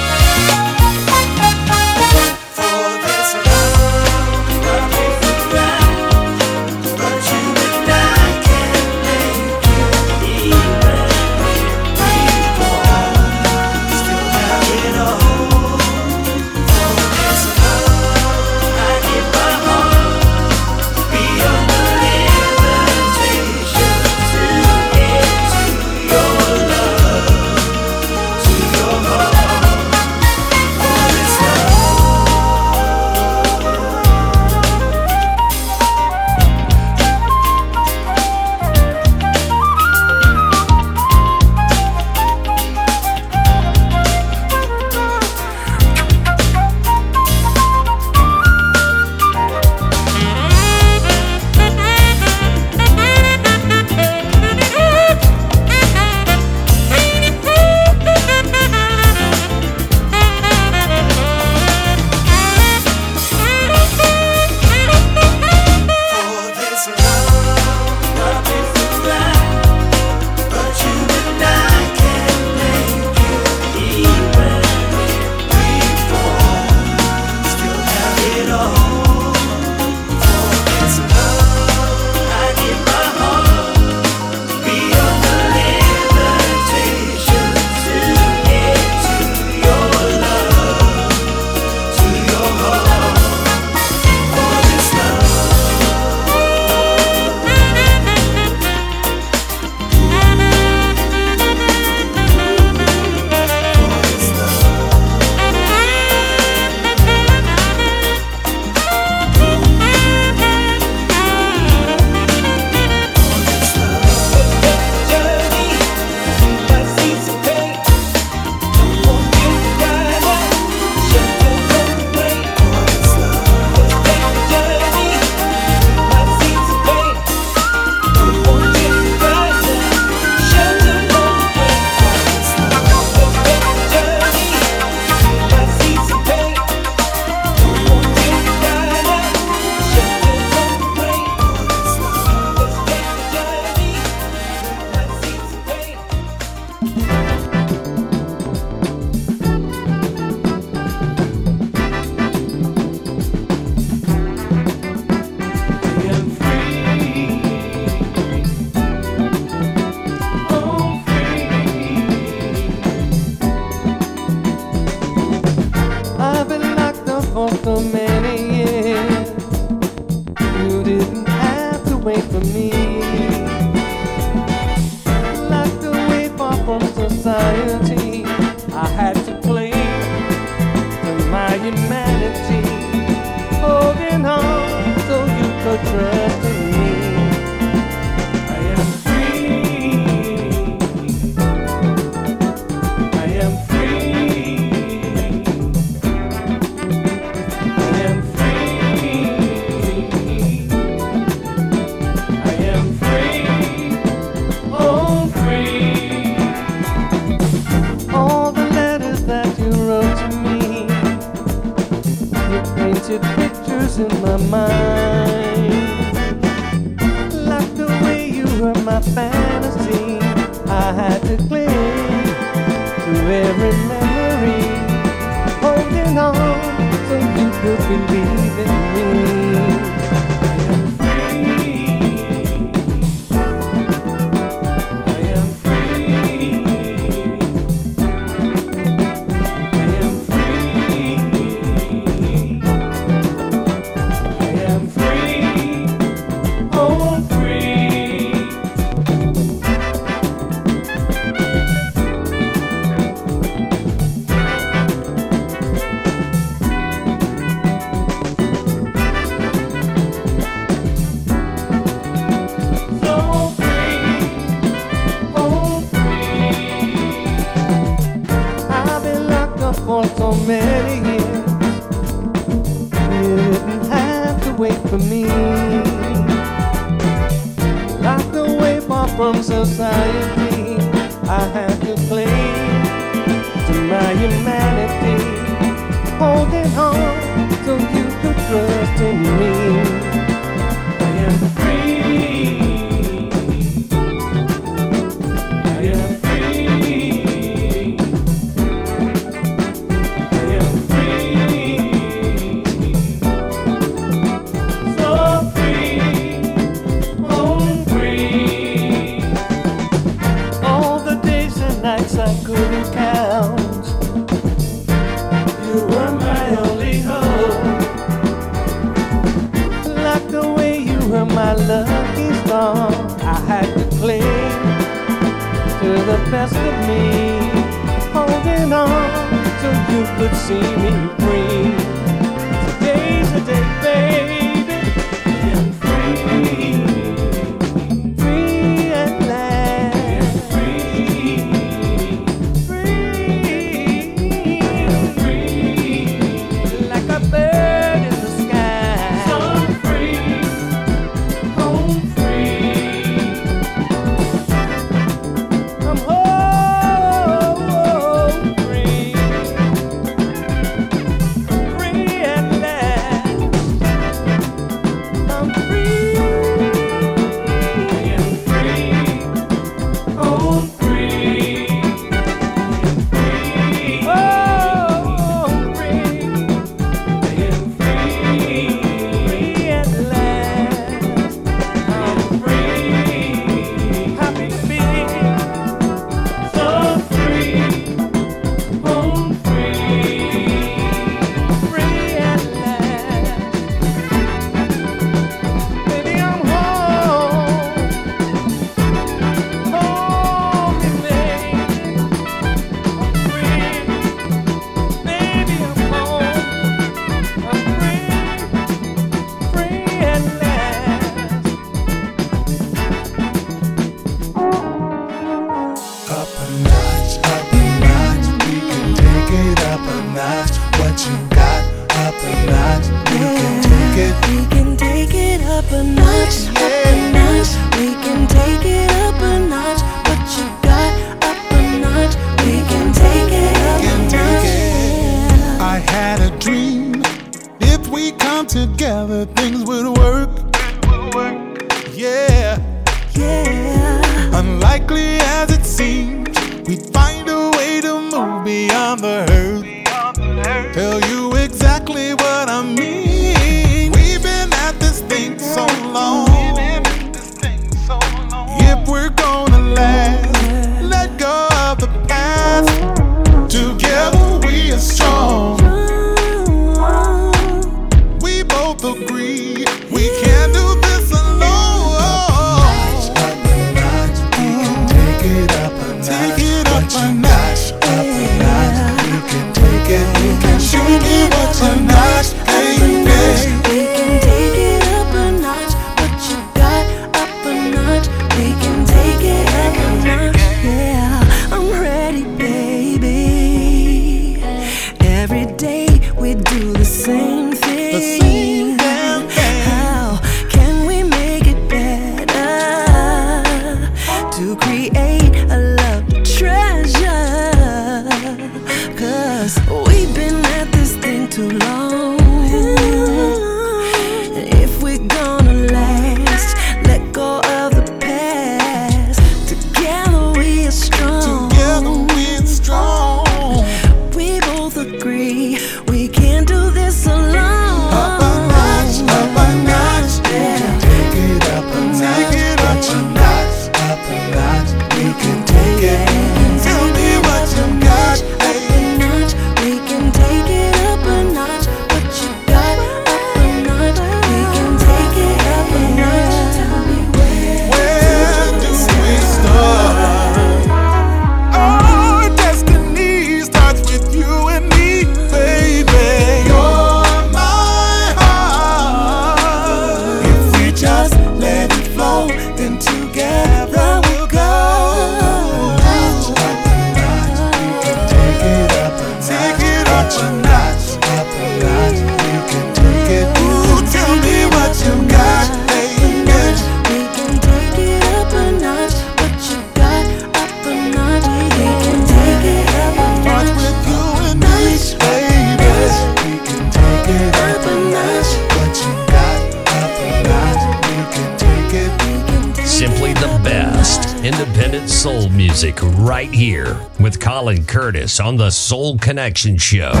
[598.19, 600.00] On the Soul Connection Show.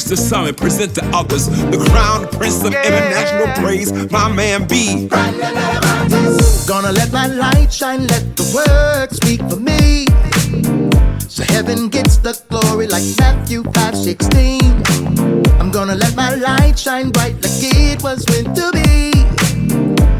[0.00, 2.82] To some and present to others the crown prince of yeah.
[2.86, 3.92] international praise.
[4.10, 5.08] My man B.
[6.66, 10.06] Gonna let my light shine, let the word speak for me.
[11.28, 14.60] So heaven gets the glory like Matthew 5 16.
[15.60, 19.12] I'm gonna let my light shine bright like it was meant to be.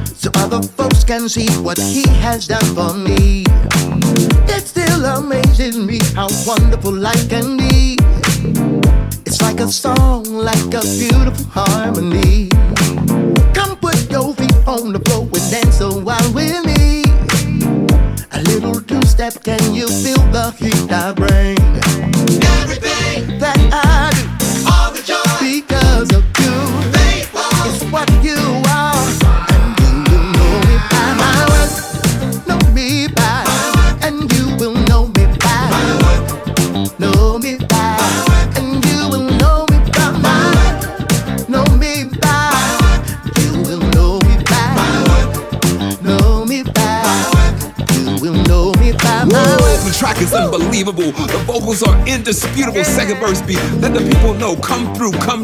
[0.04, 3.44] So other folks can see what he has done for me.
[4.46, 7.99] It still amazes me how wonderful life can be
[9.50, 12.49] like a song, like a beautiful harmony.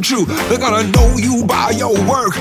[0.06, 0.24] true.
[0.48, 2.36] They're gonna know you by your work.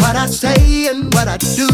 [0.00, 1.67] What I say and what I do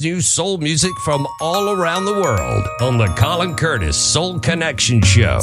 [0.00, 5.40] new soul music from all around the world on the Colin Curtis Soul Connection Show.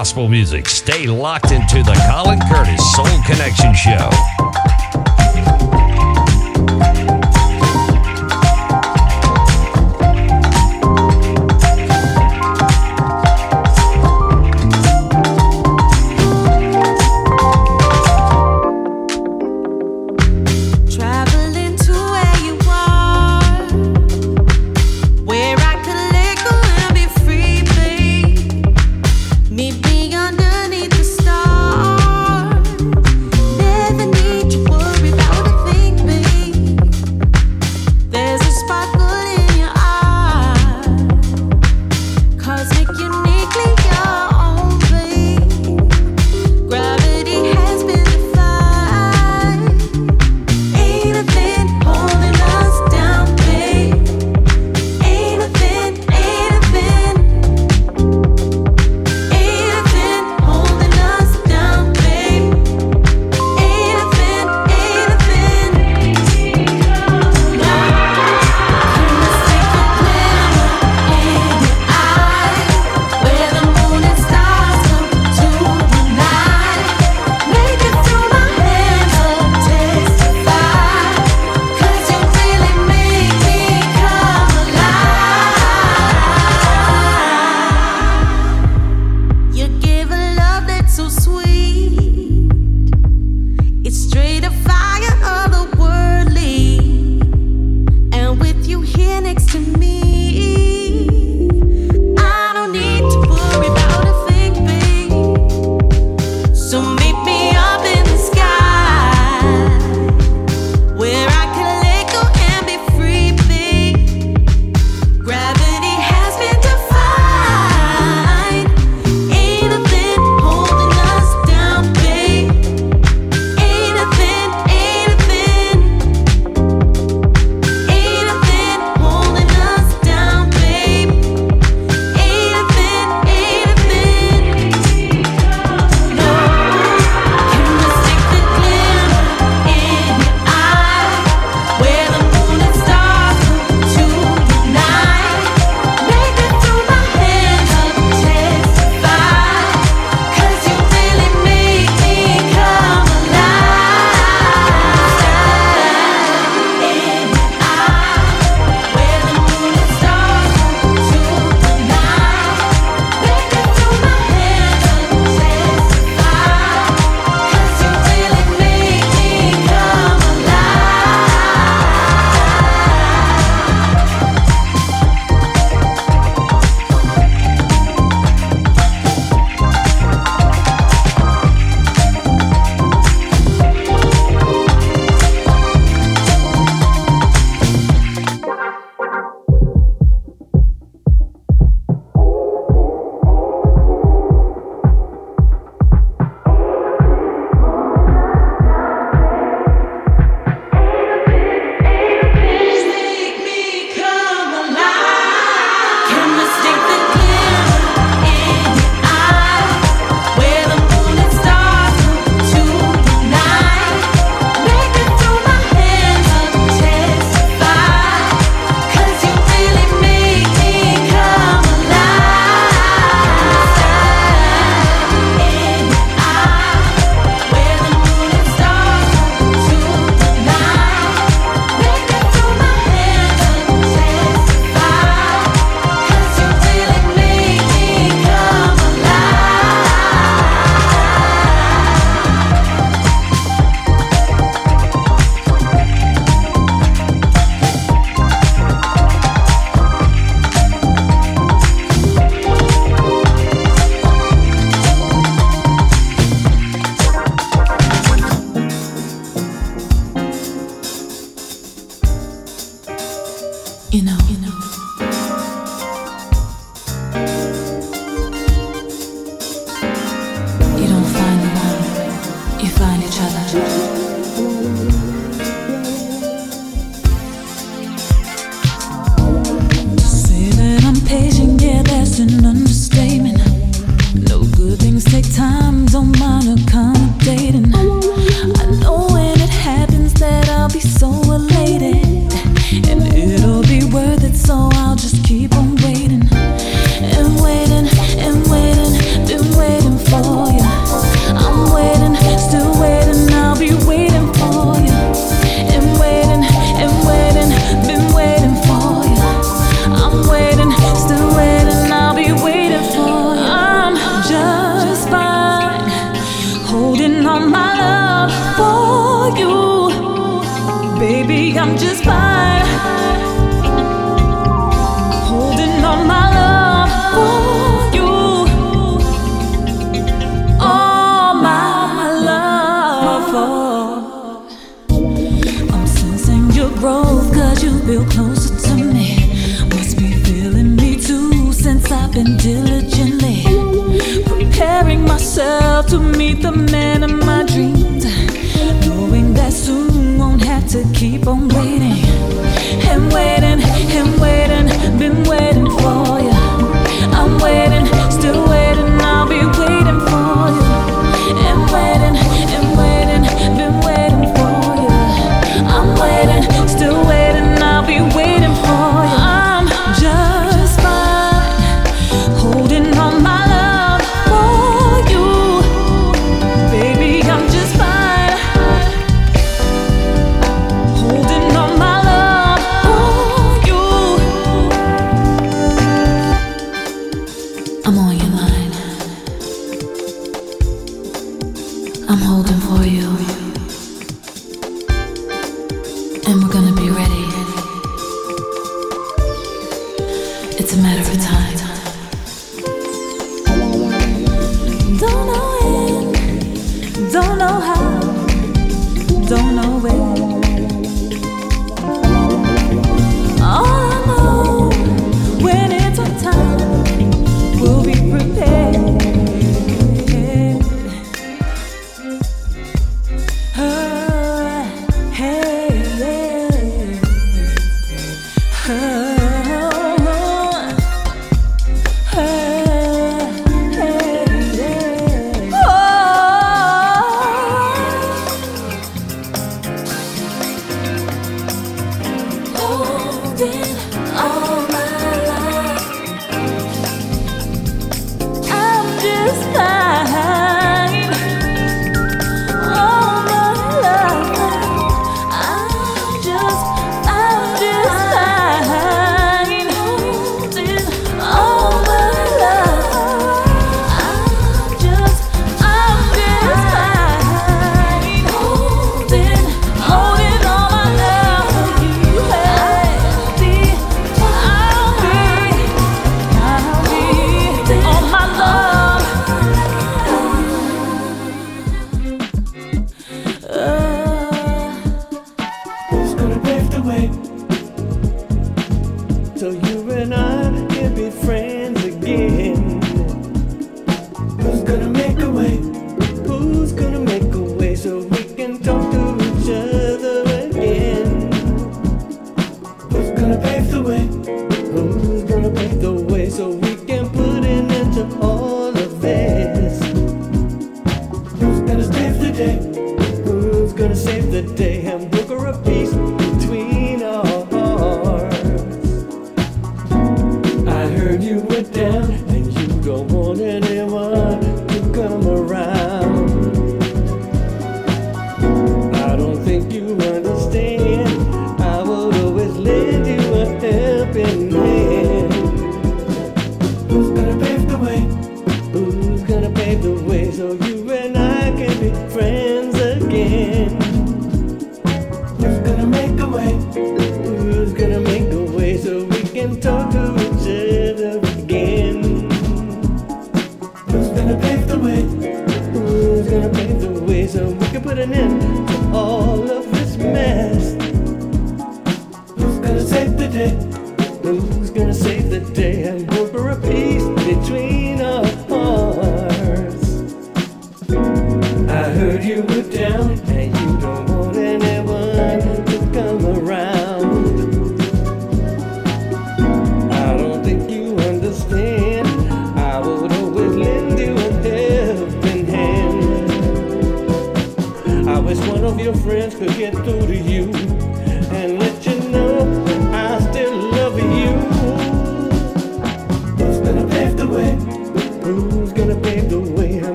[0.00, 0.66] gospel music.
[0.66, 4.29] Stay locked into the Colin Curtis Soul Connection Show.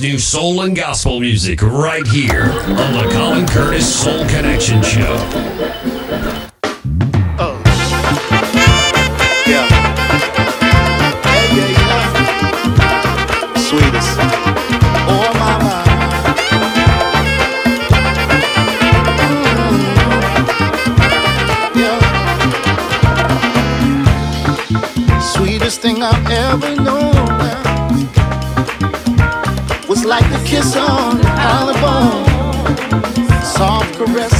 [0.00, 5.57] New soul and gospel music right here on the Colin Curtis Soul Connection Show.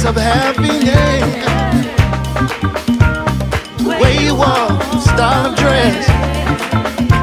[0.09, 1.23] Of happiness
[3.77, 6.09] the way you walk, style of dress.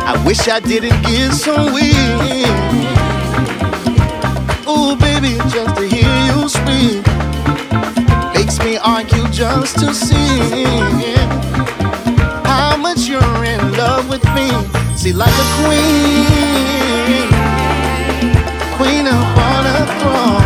[0.06, 2.46] I wish I didn't get so weak.
[4.68, 7.04] Ooh, baby, just to hear you speak
[8.34, 10.64] makes me argue just to see
[12.44, 14.48] how much you're in love with me.
[14.96, 17.26] See, like a queen,
[18.78, 20.45] queen upon a throne.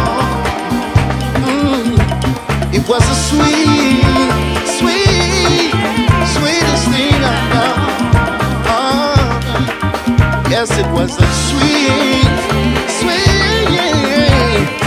[2.80, 4.02] It was a sweet,
[4.78, 5.70] sweet,
[6.34, 7.74] sweetest thing I know.
[8.74, 9.20] Oh,
[10.50, 12.24] yes, it was a sweet,
[12.98, 13.68] sweet,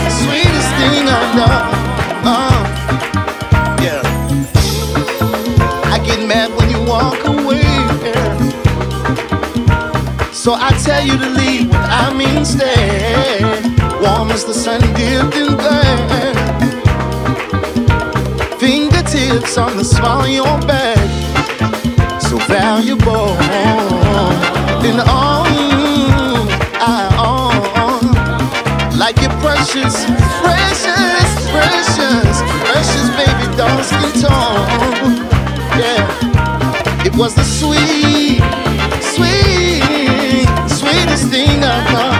[0.09, 1.59] sweetest thing I know.
[2.33, 2.59] Oh,
[3.83, 4.01] yeah.
[5.85, 7.61] I get mad when you walk away.
[10.33, 13.43] So I tell you to leave when I mean stay.
[14.01, 16.42] Warm as the sun dipped in there
[19.33, 20.97] fingertips on the small of your back.
[22.21, 23.29] So valuable.
[24.85, 25.45] And all
[26.79, 28.97] I own.
[28.97, 30.05] Like you're precious,
[30.41, 35.15] precious, precious, precious baby doll skin tone.
[35.79, 37.05] Yeah.
[37.05, 38.41] It was the sweet,
[39.01, 42.12] sweet, sweetest thing I know.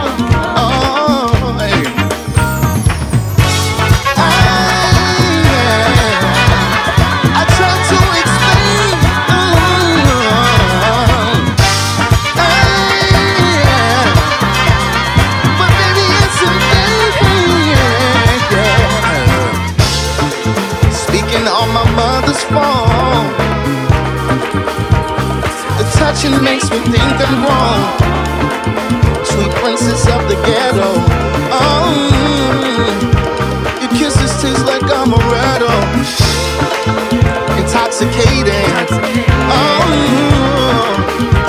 [26.94, 27.82] Think I'm wrong.
[29.24, 30.90] Sweet princess of the ghetto,
[31.50, 31.90] oh.
[33.80, 35.74] Your kisses taste like amaretto
[37.58, 38.70] intoxicating.
[39.50, 39.86] Oh,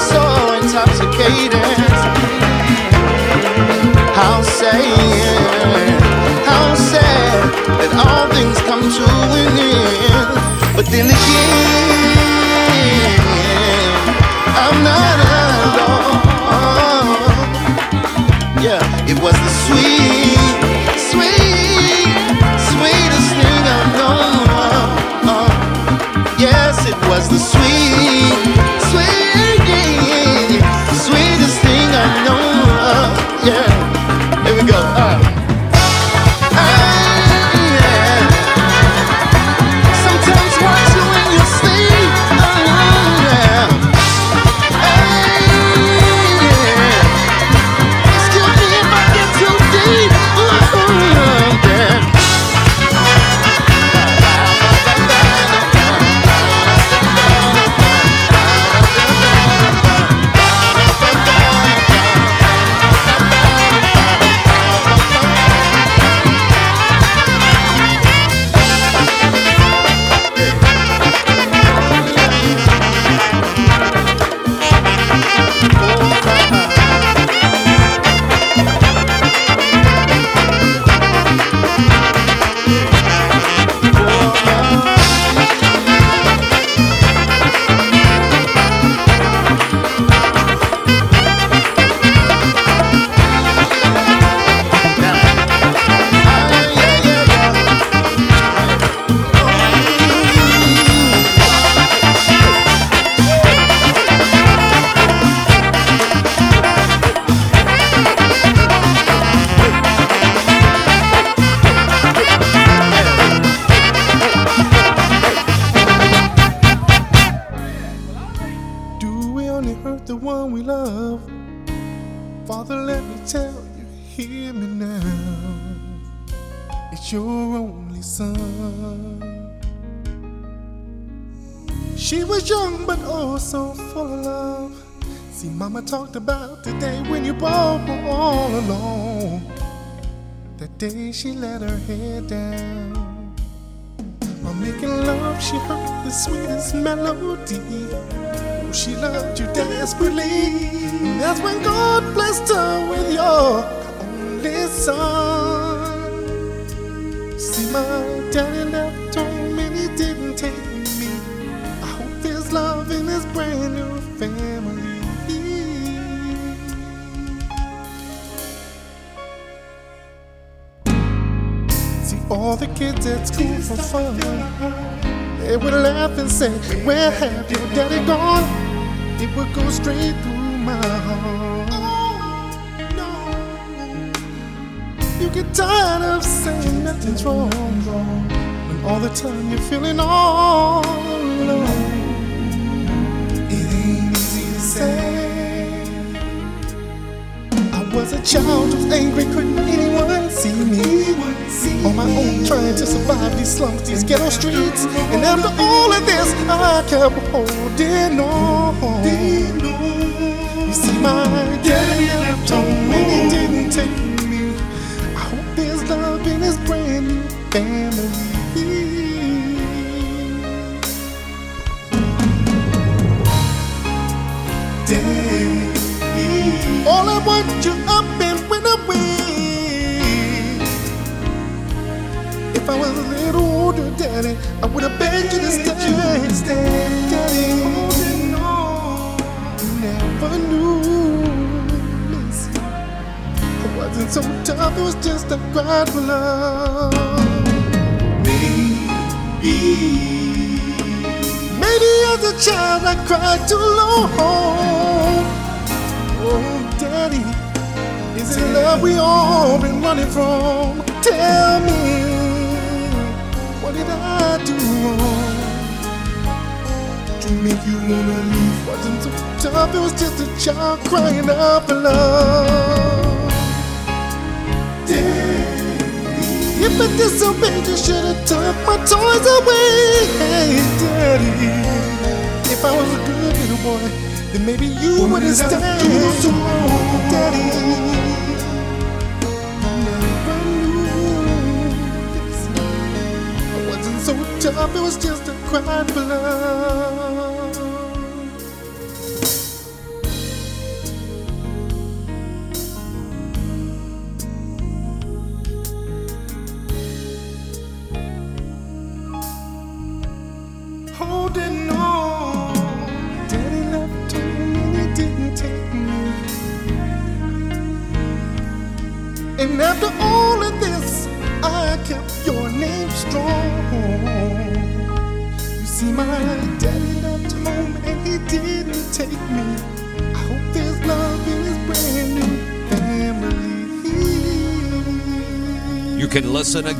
[0.09, 0.21] so
[0.59, 1.75] intoxicating.
[4.19, 6.01] How sad,
[6.45, 9.14] how sad that all things come to